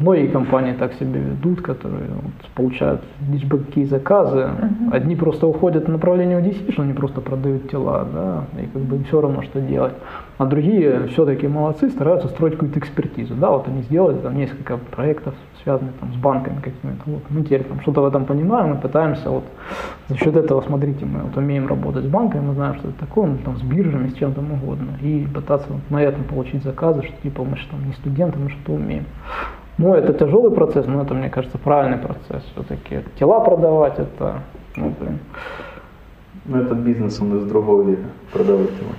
многие 0.00 0.28
компании 0.28 0.72
так 0.72 0.92
себя 0.94 1.20
ведут, 1.20 1.62
которые 1.62 2.08
вот, 2.10 2.50
получают 2.54 3.00
лишь 3.32 3.44
бы 3.44 3.58
какие 3.58 3.84
заказы. 3.84 4.48
Одни 4.92 5.16
просто 5.16 5.46
уходят 5.46 5.86
в 5.86 5.90
направление 5.90 6.38
DC, 6.38 6.72
что 6.72 6.82
они 6.82 6.92
просто 6.92 7.20
продают 7.20 7.70
тела, 7.70 8.06
да, 8.12 8.44
и 8.60 8.66
как 8.66 8.82
бы 8.82 8.96
им 8.96 9.04
все 9.04 9.20
равно, 9.20 9.42
что 9.42 9.60
делать. 9.60 9.94
А 10.38 10.44
другие 10.44 11.06
все-таки 11.08 11.48
молодцы, 11.48 11.88
стараются 11.88 12.28
строить 12.28 12.54
какую-то 12.54 12.78
экспертизу. 12.78 13.34
Да, 13.34 13.50
вот 13.50 13.68
они 13.68 13.82
сделали 13.82 14.18
там 14.18 14.36
несколько 14.36 14.76
проектов, 14.76 15.34
связанных 15.62 15.94
там, 15.94 16.12
с 16.12 16.16
банками 16.16 16.56
какими-то. 16.56 17.02
Вот, 17.06 17.22
мы 17.30 17.42
теперь 17.42 17.64
там 17.64 17.80
что-то 17.80 18.02
в 18.02 18.06
этом 18.06 18.26
понимаем 18.26 18.74
и 18.74 18.80
пытаемся 18.80 19.30
вот 19.30 19.44
за 20.08 20.16
счет 20.16 20.36
этого, 20.36 20.60
смотрите, 20.60 21.06
мы 21.06 21.20
вот 21.20 21.36
умеем 21.36 21.66
работать 21.66 22.04
с 22.04 22.08
банками, 22.08 22.48
мы 22.48 22.54
знаем, 22.54 22.74
что 22.74 22.88
это 22.88 22.98
такое, 22.98 23.28
ну, 23.28 23.38
там, 23.44 23.56
с 23.56 23.62
биржами, 23.62 24.08
с 24.08 24.14
чем 24.14 24.34
то 24.34 24.42
угодно. 24.42 24.98
И 25.00 25.26
пытаться 25.34 25.68
вот, 25.70 25.80
на 25.88 26.02
этом 26.02 26.24
получить 26.24 26.62
заказы, 26.62 27.02
что 27.02 27.22
типа 27.22 27.42
мы 27.42 27.56
же 27.56 27.66
там 27.70 27.86
не 27.86 27.94
студенты, 27.94 28.38
мы 28.38 28.50
что-то 28.50 28.72
умеем. 28.72 29.06
Ну, 29.78 29.94
это 29.94 30.12
тяжелый 30.12 30.52
процесс, 30.52 30.86
но 30.86 31.02
это, 31.02 31.14
мне 31.14 31.30
кажется, 31.30 31.58
правильный 31.58 31.98
процесс. 31.98 32.42
Все-таки 32.52 33.00
тела 33.18 33.40
продавать, 33.40 33.98
это, 33.98 34.40
ну, 34.76 34.92
блин. 35.00 35.18
Ну, 36.44 36.58
этот 36.58 36.78
бизнес, 36.78 37.20
он 37.20 37.38
из 37.38 37.44
другого 37.44 37.82
века, 37.82 38.08
продавать 38.32 38.70
его. 38.70 38.92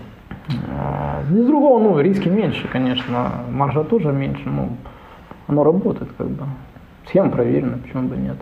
А, 0.70 1.24
Из 1.30 1.46
другого, 1.46 1.82
ну, 1.84 2.00
риски 2.00 2.30
меньше, 2.30 2.68
конечно, 2.68 3.32
маржа 3.52 3.84
тоже 3.84 4.12
меньше, 4.12 4.48
но 4.48 4.70
оно 5.48 5.64
работает 5.64 6.10
как 6.18 6.28
бы. 6.28 6.44
Схема 7.08 7.30
проверена, 7.30 7.78
почему 7.78 8.08
бы 8.08 8.16
нет. 8.18 8.38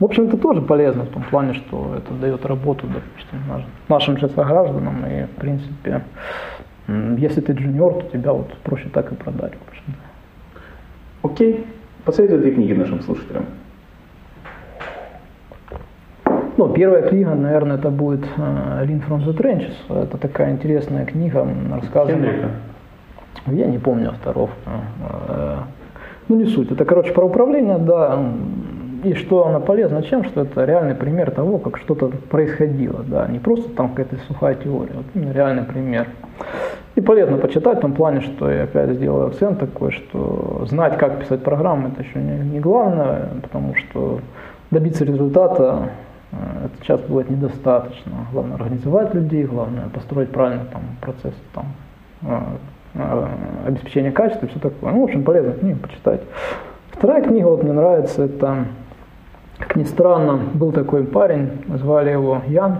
В 0.00 0.04
общем, 0.04 0.24
это 0.24 0.36
тоже 0.36 0.60
полезно 0.60 1.04
в 1.04 1.08
том 1.10 1.22
плане, 1.22 1.54
что 1.54 1.94
это 1.96 2.12
дает 2.14 2.44
работу, 2.46 2.86
допустим, 2.86 3.38
наш- 3.48 3.66
нашим 3.88 4.18
же 4.18 4.28
согражданам. 4.28 5.06
И, 5.06 5.24
в 5.24 5.36
принципе, 5.40 6.02
если 6.88 7.40
ты 7.40 7.52
джуниор, 7.52 7.94
то 7.94 8.10
тебя 8.10 8.32
вот 8.32 8.52
проще 8.58 8.88
так 8.88 9.12
и 9.12 9.14
продать. 9.14 9.52
в 9.52 9.68
общем-то. 9.68 11.28
Окей. 11.28 11.66
Посоветуй 12.04 12.38
две 12.38 12.50
книги 12.50 12.72
нашим 12.74 13.00
слушателям. 13.00 13.46
Ну, 16.56 16.68
первая 16.68 17.02
книга, 17.02 17.34
наверное, 17.34 17.76
это 17.76 17.90
будет 17.90 18.24
э, 18.36 18.84
Lean 18.86 19.02
from 19.08 19.24
the 19.24 19.36
Trenches. 19.36 19.74
Это 19.88 20.18
такая 20.18 20.52
интересная 20.52 21.04
книга, 21.04 21.46
рассказывает... 21.72 22.46
Я 23.46 23.66
не 23.66 23.78
помню 23.78 24.10
авторов. 24.10 24.50
Э, 25.28 25.56
Ну, 26.28 26.36
не 26.36 26.46
суть. 26.46 26.70
Это, 26.70 26.84
короче, 26.84 27.12
про 27.12 27.24
управление, 27.24 27.78
да. 27.78 28.18
И 29.02 29.14
что 29.14 29.46
она 29.46 29.60
полезна 29.60 30.02
чем? 30.02 30.24
Что 30.24 30.42
это 30.42 30.64
реальный 30.64 30.94
пример 30.94 31.30
того, 31.32 31.58
как 31.58 31.76
что-то 31.76 32.08
происходило. 32.30 33.02
Да. 33.02 33.26
Не 33.26 33.40
просто 33.40 33.68
там 33.70 33.88
какая-то 33.88 34.16
сухая 34.28 34.54
теория, 34.54 34.94
вот 34.94 35.06
именно 35.14 35.32
реальный 35.32 35.64
пример. 35.64 36.06
И 36.94 37.00
полезно 37.00 37.36
почитать 37.38 37.78
в 37.78 37.80
том 37.80 37.92
плане, 37.92 38.20
что 38.20 38.48
я 38.50 38.62
опять 38.62 38.90
сделаю 38.90 39.26
акцент 39.26 39.58
такой, 39.58 39.90
что 39.90 40.64
знать, 40.70 40.96
как 40.96 41.18
писать 41.18 41.42
программы, 41.42 41.88
это 41.88 42.02
еще 42.02 42.20
не, 42.20 42.38
не 42.38 42.60
главное, 42.60 43.28
потому 43.42 43.74
что 43.74 44.20
добиться 44.70 45.04
результата 45.04 45.90
э, 46.34 46.66
это 46.66 46.84
часто 46.84 47.06
бывает 47.08 47.30
недостаточно. 47.30 48.12
Главное 48.32 48.56
организовать 48.56 49.14
людей, 49.14 49.44
главное 49.44 49.88
построить 49.88 50.30
правильно 50.30 50.64
там, 50.66 50.82
процесс 51.00 51.34
там, 51.54 51.66
э, 52.22 52.40
э, 52.94 53.26
обеспечения 53.66 54.10
качества 54.10 54.46
и 54.46 54.48
все 54.48 54.58
такое. 54.58 54.92
Ну, 54.92 55.00
в 55.00 55.04
общем, 55.04 55.24
полезно 55.24 55.52
книгу 55.52 55.80
почитать. 55.80 56.22
Вторая 56.90 57.22
книга 57.22 57.46
вот 57.46 57.62
мне 57.62 57.72
нравится, 57.72 58.24
это, 58.24 58.66
как 59.58 59.76
ни 59.76 59.84
странно, 59.84 60.38
был 60.54 60.72
такой 60.72 61.04
парень, 61.04 61.50
звали 61.76 62.10
его 62.10 62.42
Ян, 62.46 62.78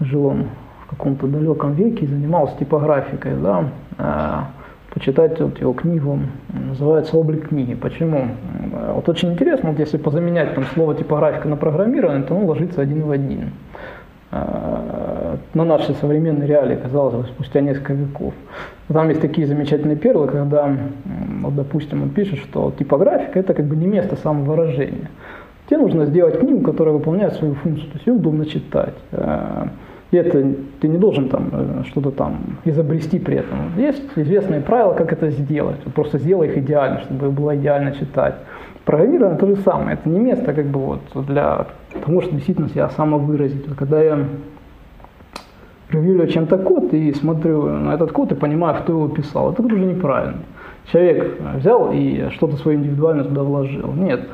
жил 0.00 0.26
он 0.26 0.46
в 0.84 0.90
каком-то 0.90 1.26
далеком 1.26 1.74
веке 1.74 2.04
и 2.04 2.08
занимался 2.08 2.56
типографикой, 2.58 3.34
да, 3.36 4.48
почитать 4.98 5.40
вот 5.40 5.60
его 5.60 5.72
книгу, 5.74 6.18
называется 6.52 7.16
«Облик 7.16 7.50
книги». 7.50 7.74
Почему? 7.74 8.30
Вот 8.94 9.08
очень 9.08 9.32
интересно, 9.32 9.70
вот 9.70 9.78
если 9.78 9.96
позаменять 9.96 10.54
там 10.56 10.64
слово 10.74 10.96
типографика 10.96 11.46
на 11.46 11.56
программирование, 11.56 12.24
то 12.24 12.34
оно 12.34 12.46
ложится 12.46 12.82
один 12.82 13.02
в 13.02 13.10
один 13.12 13.52
э, 14.32 15.36
на 15.54 15.64
наши 15.64 15.94
современные 15.94 16.48
реалии, 16.48 16.74
казалось 16.74 17.14
бы, 17.14 17.24
спустя 17.24 17.60
несколько 17.60 17.92
веков. 17.92 18.34
Там 18.88 19.08
есть 19.08 19.20
такие 19.20 19.46
замечательные 19.46 19.96
перлы, 19.96 20.26
когда, 20.26 20.68
вот, 21.42 21.54
допустим, 21.54 22.02
он 22.02 22.10
пишет, 22.10 22.40
что 22.40 22.72
типографика– 22.76 23.38
это 23.40 23.54
как 23.54 23.66
бы 23.66 23.76
не 23.76 23.86
место 23.86 24.16
самовыражения. 24.16 25.10
Тебе 25.68 25.78
нужно 25.78 26.06
сделать 26.06 26.40
книгу, 26.40 26.62
которая 26.64 26.94
выполняет 26.94 27.34
свою 27.34 27.54
функцию, 27.54 27.88
то 27.90 27.94
есть 27.98 28.06
ее 28.06 28.14
удобно 28.14 28.46
читать. 28.46 28.94
И 30.10 30.16
это 30.16 30.54
ты 30.80 30.88
не 30.88 30.96
должен 30.96 31.28
там 31.28 31.48
э, 31.52 31.82
что-то 31.88 32.10
там 32.10 32.58
изобрести 32.64 33.18
при 33.18 33.36
этом. 33.36 33.58
Есть 33.76 34.02
известные 34.16 34.60
правила, 34.60 34.94
как 34.94 35.12
это 35.12 35.30
сделать. 35.30 35.80
Просто 35.94 36.18
сделай 36.18 36.48
их 36.48 36.56
идеально, 36.56 37.00
чтобы 37.00 37.30
было 37.30 37.56
идеально 37.56 37.92
читать. 37.92 38.36
Программирование 38.84 39.38
то 39.38 39.46
же 39.46 39.56
самое. 39.56 39.94
Это 39.94 40.08
не 40.08 40.18
место 40.18 40.54
как 40.54 40.66
бы 40.66 40.80
вот 40.80 41.26
для 41.26 41.66
того, 42.04 42.22
чтобы 42.22 42.36
действительно 42.36 42.68
себя 42.68 42.88
самовыразить. 42.88 43.66
Когда 43.76 44.00
я 44.00 44.18
ревью 45.90 46.26
чем-то 46.26 46.58
код 46.58 46.92
и 46.94 47.12
смотрю 47.12 47.68
на 47.68 47.94
этот 47.94 48.12
код 48.12 48.32
и 48.32 48.34
понимаю, 48.34 48.76
кто 48.82 48.92
его 48.92 49.08
писал. 49.08 49.52
Это 49.52 49.62
уже 49.62 49.76
неправильно. 49.76 50.38
Человек 50.90 51.38
взял 51.56 51.90
и 51.92 52.30
что-то 52.30 52.56
свое 52.56 52.78
индивидуально 52.78 53.24
туда 53.24 53.42
вложил. 53.42 53.92
Нет. 53.92 54.26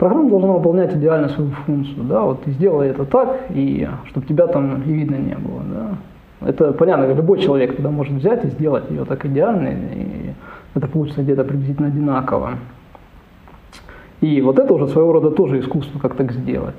Программа 0.00 0.30
должна 0.30 0.52
выполнять 0.52 0.94
идеально 0.94 1.28
свою 1.28 1.50
функцию. 1.66 2.04
Да? 2.04 2.22
Вот 2.22 2.42
ты 2.42 2.52
сделай 2.52 2.88
это 2.88 3.04
так, 3.04 3.36
и 3.50 3.86
чтобы 4.06 4.24
тебя 4.24 4.46
там 4.46 4.80
и 4.80 4.92
видно 4.94 5.16
не 5.16 5.34
было. 5.34 5.60
Да? 5.70 6.48
Это 6.48 6.72
понятно, 6.72 7.12
любой 7.12 7.38
человек 7.38 7.76
тогда 7.76 7.90
может 7.90 8.14
взять 8.14 8.42
и 8.46 8.48
сделать 8.48 8.90
ее 8.90 9.04
так 9.04 9.26
идеально, 9.26 9.68
и 9.68 10.30
это 10.74 10.86
получится 10.86 11.22
где-то 11.22 11.44
приблизительно 11.44 11.88
одинаково. 11.88 12.52
И 14.22 14.40
вот 14.40 14.58
это 14.58 14.72
уже 14.72 14.88
своего 14.88 15.12
рода 15.12 15.32
тоже 15.32 15.60
искусство, 15.60 15.98
как 15.98 16.14
так 16.14 16.32
сделать. 16.32 16.76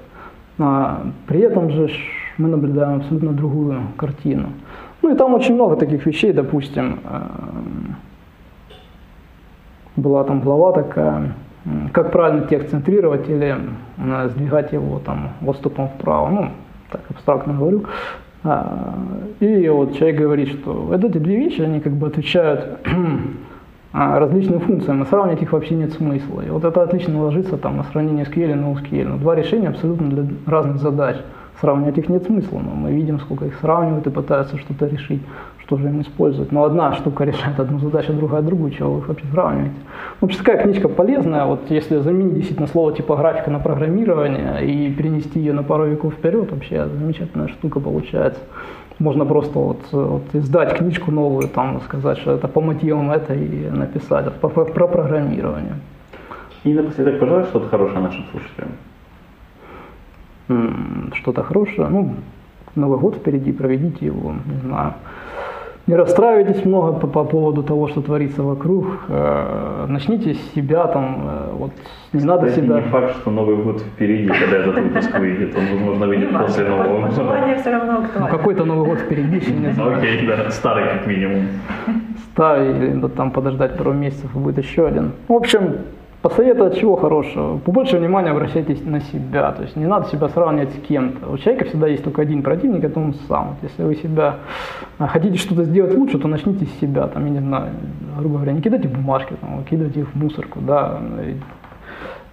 А 0.57 1.03
при 1.27 1.41
этом 1.41 1.69
же 1.69 1.91
мы 2.39 2.49
наблюдаем 2.49 3.01
абсолютно 3.01 3.33
другую 3.33 3.81
картину. 3.97 4.49
Ну 5.03 5.13
и 5.13 5.15
там 5.15 5.35
очень 5.35 5.53
много 5.53 5.75
таких 5.75 6.07
вещей, 6.07 6.33
допустим, 6.33 7.01
эм, 7.03 7.95
была 9.95 10.23
там 10.23 10.41
глава 10.41 10.71
такая, 10.71 11.35
как 11.91 12.11
правильно 12.11 12.47
текст 12.47 12.71
центрировать 12.71 13.29
или 13.29 13.55
м, 13.97 14.29
сдвигать 14.29 14.71
его 14.73 14.99
там 14.99 15.31
отступом 15.45 15.89
вправо, 15.89 16.29
ну, 16.29 16.49
так 16.91 17.01
абстрактно 17.09 17.53
говорю. 17.53 17.85
А, 18.43 18.95
И 19.39 19.69
вот 19.69 19.95
человек 19.95 20.19
говорит, 20.19 20.49
что 20.49 20.73
вот 20.73 21.03
эти 21.03 21.17
две 21.17 21.37
вещи, 21.37 21.61
они 21.61 21.79
как 21.79 21.93
бы 21.93 22.07
отвечают 22.07 22.79
а, 23.93 24.19
различным 24.19 24.59
функциям, 24.59 25.03
и 25.03 25.05
сравнивать 25.05 25.41
их 25.41 25.51
вообще 25.51 25.75
нет 25.75 25.93
смысла. 25.93 26.41
И 26.41 26.49
вот 26.49 26.63
это 26.63 26.81
отлично 26.81 27.21
ложится 27.21 27.57
там 27.57 27.77
на 27.77 27.83
сравнение 27.83 28.25
SQL 28.25 28.51
и 28.51 28.55
NoSQL. 28.55 29.07
Но 29.07 29.17
два 29.17 29.35
решения 29.35 29.69
абсолютно 29.69 30.09
для 30.09 30.25
разных 30.47 30.77
задач. 30.77 31.17
Сравнивать 31.59 31.97
их 31.99 32.09
нет 32.09 32.23
смысла, 32.23 32.57
но 32.57 32.71
мы 32.71 32.91
видим, 32.91 33.19
сколько 33.19 33.45
их 33.45 33.55
сравнивают 33.61 34.07
и 34.07 34.09
пытаются 34.09 34.57
что-то 34.57 34.87
решить, 34.87 35.21
что 35.71 35.77
же 35.77 35.87
им 35.87 36.01
использовать. 36.01 36.51
Но 36.51 36.65
одна 36.65 36.93
штука 36.93 37.23
решает 37.23 37.57
одну 37.57 37.79
задачу, 37.79 38.11
другая 38.11 38.41
другую, 38.41 38.71
чего 38.71 38.91
вы 38.91 38.99
их 38.99 39.07
вообще 39.07 39.25
сравниваете. 39.31 39.75
В 40.19 40.25
общем, 40.25 40.43
такая 40.43 40.63
книжка 40.63 40.89
полезная, 40.89 41.45
вот 41.45 41.61
если 41.69 41.99
заменить 41.99 42.33
действительно 42.33 42.67
слово 42.67 42.91
типографика 42.93 43.49
на 43.49 43.59
программирование 43.59 44.65
и 44.65 44.91
перенести 44.93 45.39
ее 45.39 45.53
на 45.53 45.63
пару 45.63 45.85
веков 45.85 46.13
вперед, 46.15 46.51
вообще 46.51 46.89
замечательная 46.89 47.47
штука 47.47 47.79
получается. 47.79 48.41
Можно 48.99 49.25
просто 49.25 49.59
вот, 49.59 49.79
вот 49.93 50.23
издать 50.33 50.77
книжку 50.77 51.09
новую, 51.09 51.47
там 51.47 51.79
сказать, 51.81 52.17
что 52.17 52.33
это 52.33 52.49
по 52.49 52.59
мотивам 52.59 53.09
это 53.09 53.33
и 53.33 53.69
написать 53.69 54.25
вот, 54.25 54.33
про, 54.41 54.49
про- 54.49 54.65
про 54.65 54.87
программирование. 54.87 55.75
И 56.65 56.73
напоследок 56.73 57.17
пожелай 57.19 57.45
что-то 57.45 57.69
хорошее 57.69 58.01
нашим 58.01 58.25
слушателям. 58.31 58.71
Что-то 61.13 61.43
хорошее. 61.43 61.87
Ну, 61.87 62.15
Новый 62.75 62.99
год 62.99 63.15
впереди, 63.15 63.51
проведите 63.51 64.05
его, 64.05 64.33
не 64.45 64.55
знаю. 64.61 64.93
Не 65.87 65.95
расстраивайтесь 65.95 66.63
много 66.63 66.93
по, 66.93 67.07
по 67.07 67.23
поводу 67.23 67.63
того, 67.63 67.87
что 67.87 68.01
творится 68.01 68.43
вокруг. 68.43 68.85
Э, 69.09 69.85
начните 69.89 70.35
с 70.35 70.53
себя 70.53 70.85
там, 70.87 71.27
э, 71.27 71.51
вот 71.53 71.71
не 72.13 72.23
надо 72.23 72.47
Кстати, 72.47 72.65
себя. 72.65 72.75
не 72.75 72.81
факт, 72.83 73.15
что 73.17 73.31
Новый 73.31 73.55
год 73.57 73.81
впереди, 73.81 74.27
когда 74.27 74.57
этот 74.57 74.75
выпуск 74.75 75.17
выйдет. 75.19 75.55
Он, 75.57 75.65
возможно, 75.79 76.07
выйдет 76.07 76.29
после 76.37 76.65
Нового 76.69 77.07
года. 77.07 77.55
Все 77.61 77.71
равно 77.71 77.91
Ну, 77.93 78.03
актуально. 78.05 78.29
какой-то 78.29 78.65
Новый 78.65 78.89
год 78.89 78.99
впереди, 78.99 79.37
еще 79.37 79.51
не 79.53 79.71
знаю. 79.71 79.97
Окей, 79.97 80.27
да, 80.27 80.49
старый 80.51 80.83
как 80.87 81.07
минимум. 81.07 81.47
ставить, 82.31 82.75
или 82.77 82.93
да, 82.99 83.07
там 83.09 83.31
подождать 83.31 83.75
пару 83.77 83.91
месяцев, 83.93 84.29
и 84.35 84.37
будет 84.37 84.59
еще 84.59 84.85
один. 84.87 85.13
В 85.27 85.33
общем, 85.33 85.77
посоветовать 86.21 86.77
чего 86.77 86.95
хорошего? 86.95 87.57
Побольше 87.57 87.97
внимания 87.97 88.29
обращайтесь 88.29 88.83
на 88.85 89.01
себя, 89.01 89.51
то 89.51 89.63
есть 89.63 89.75
не 89.75 89.85
надо 89.85 90.07
себя 90.09 90.29
сравнивать 90.29 90.73
с 90.73 90.87
кем-то. 90.87 91.29
У 91.31 91.37
человека 91.37 91.65
всегда 91.65 91.87
есть 91.87 92.03
только 92.03 92.21
один 92.21 92.43
противник, 92.43 92.83
это 92.83 92.99
он 92.99 93.13
сам. 93.27 93.49
Вот 93.49 93.57
Если 93.63 93.83
вы 93.83 93.95
себя 93.95 94.37
а, 94.99 95.07
хотите 95.07 95.37
что-то 95.37 95.63
сделать 95.63 95.95
лучше, 95.95 96.19
то 96.19 96.27
начните 96.27 96.65
с 96.65 96.79
себя, 96.79 97.07
там, 97.07 97.25
я 97.25 97.31
не 97.31 97.39
знаю, 97.39 97.71
грубо 98.17 98.35
говоря, 98.35 98.53
не 98.53 98.61
кидайте 98.61 98.87
бумажки, 98.87 99.33
там, 99.41 99.57
выкидывайте 99.57 100.01
их 100.01 100.09
в 100.09 100.15
мусорку, 100.15 100.59
да, 100.61 101.01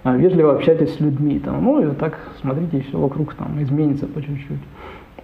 а, 0.05 0.17
вежливо 0.17 0.55
общайтесь 0.55 0.95
с 0.95 1.01
людьми, 1.01 1.39
там, 1.39 1.65
ну 1.65 1.81
и 1.81 1.95
так 1.95 2.19
смотрите, 2.41 2.79
и 2.79 2.81
все 2.83 2.99
вокруг 2.99 3.35
там 3.35 3.63
изменится 3.63 4.07
по 4.07 4.23
чуть-чуть. 4.23 4.61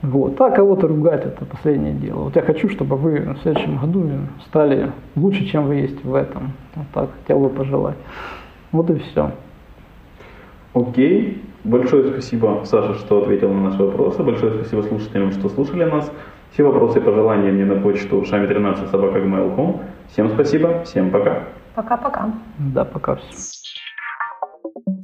Вот. 0.02 0.38
А 0.38 0.50
кого-то 0.50 0.86
ругать 0.86 1.24
это 1.24 1.46
последнее 1.46 1.94
дело. 1.94 2.24
Вот 2.24 2.36
я 2.36 2.42
хочу, 2.42 2.68
чтобы 2.68 2.96
вы 2.96 3.20
в 3.20 3.38
следующем 3.42 3.78
году 3.78 4.10
стали 4.46 4.90
лучше, 5.16 5.46
чем 5.46 5.66
вы 5.66 5.76
есть 5.76 6.04
в 6.04 6.14
этом. 6.14 6.52
Вот 6.74 6.86
так 6.92 7.10
хотел 7.22 7.40
бы 7.40 7.48
пожелать. 7.48 7.96
Вот 8.74 8.90
и 8.90 8.98
все. 8.98 9.30
Окей. 10.74 11.40
Большое 11.62 12.10
спасибо, 12.10 12.62
Саша, 12.64 12.94
что 12.94 13.22
ответил 13.22 13.54
на 13.54 13.70
наши 13.70 13.80
вопросы. 13.80 14.24
Большое 14.24 14.52
спасибо 14.52 14.82
слушателям, 14.82 15.30
что 15.30 15.48
слушали 15.48 15.84
нас. 15.84 16.10
Все 16.50 16.64
вопросы 16.64 16.98
и 16.98 17.00
пожелания 17.00 17.52
мне 17.52 17.64
на 17.64 17.80
почту 17.80 18.24
шами 18.24 18.48
13 18.48 18.90
собака 18.90 19.20
Всем 20.08 20.28
спасибо, 20.30 20.82
всем 20.82 21.12
пока. 21.12 21.44
Пока-пока. 21.76 22.32
Да, 22.58 22.84
пока. 22.84 23.20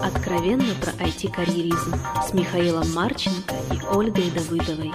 Откровенно 0.01 0.75
про 0.81 0.91
IT-карьеризм 1.05 1.95
с 2.25 2.35
Михаилом 2.35 2.93
Марченко 2.93 3.55
и 3.73 3.97
Ольгой 3.97 4.33
Давыдовой. 4.35 4.91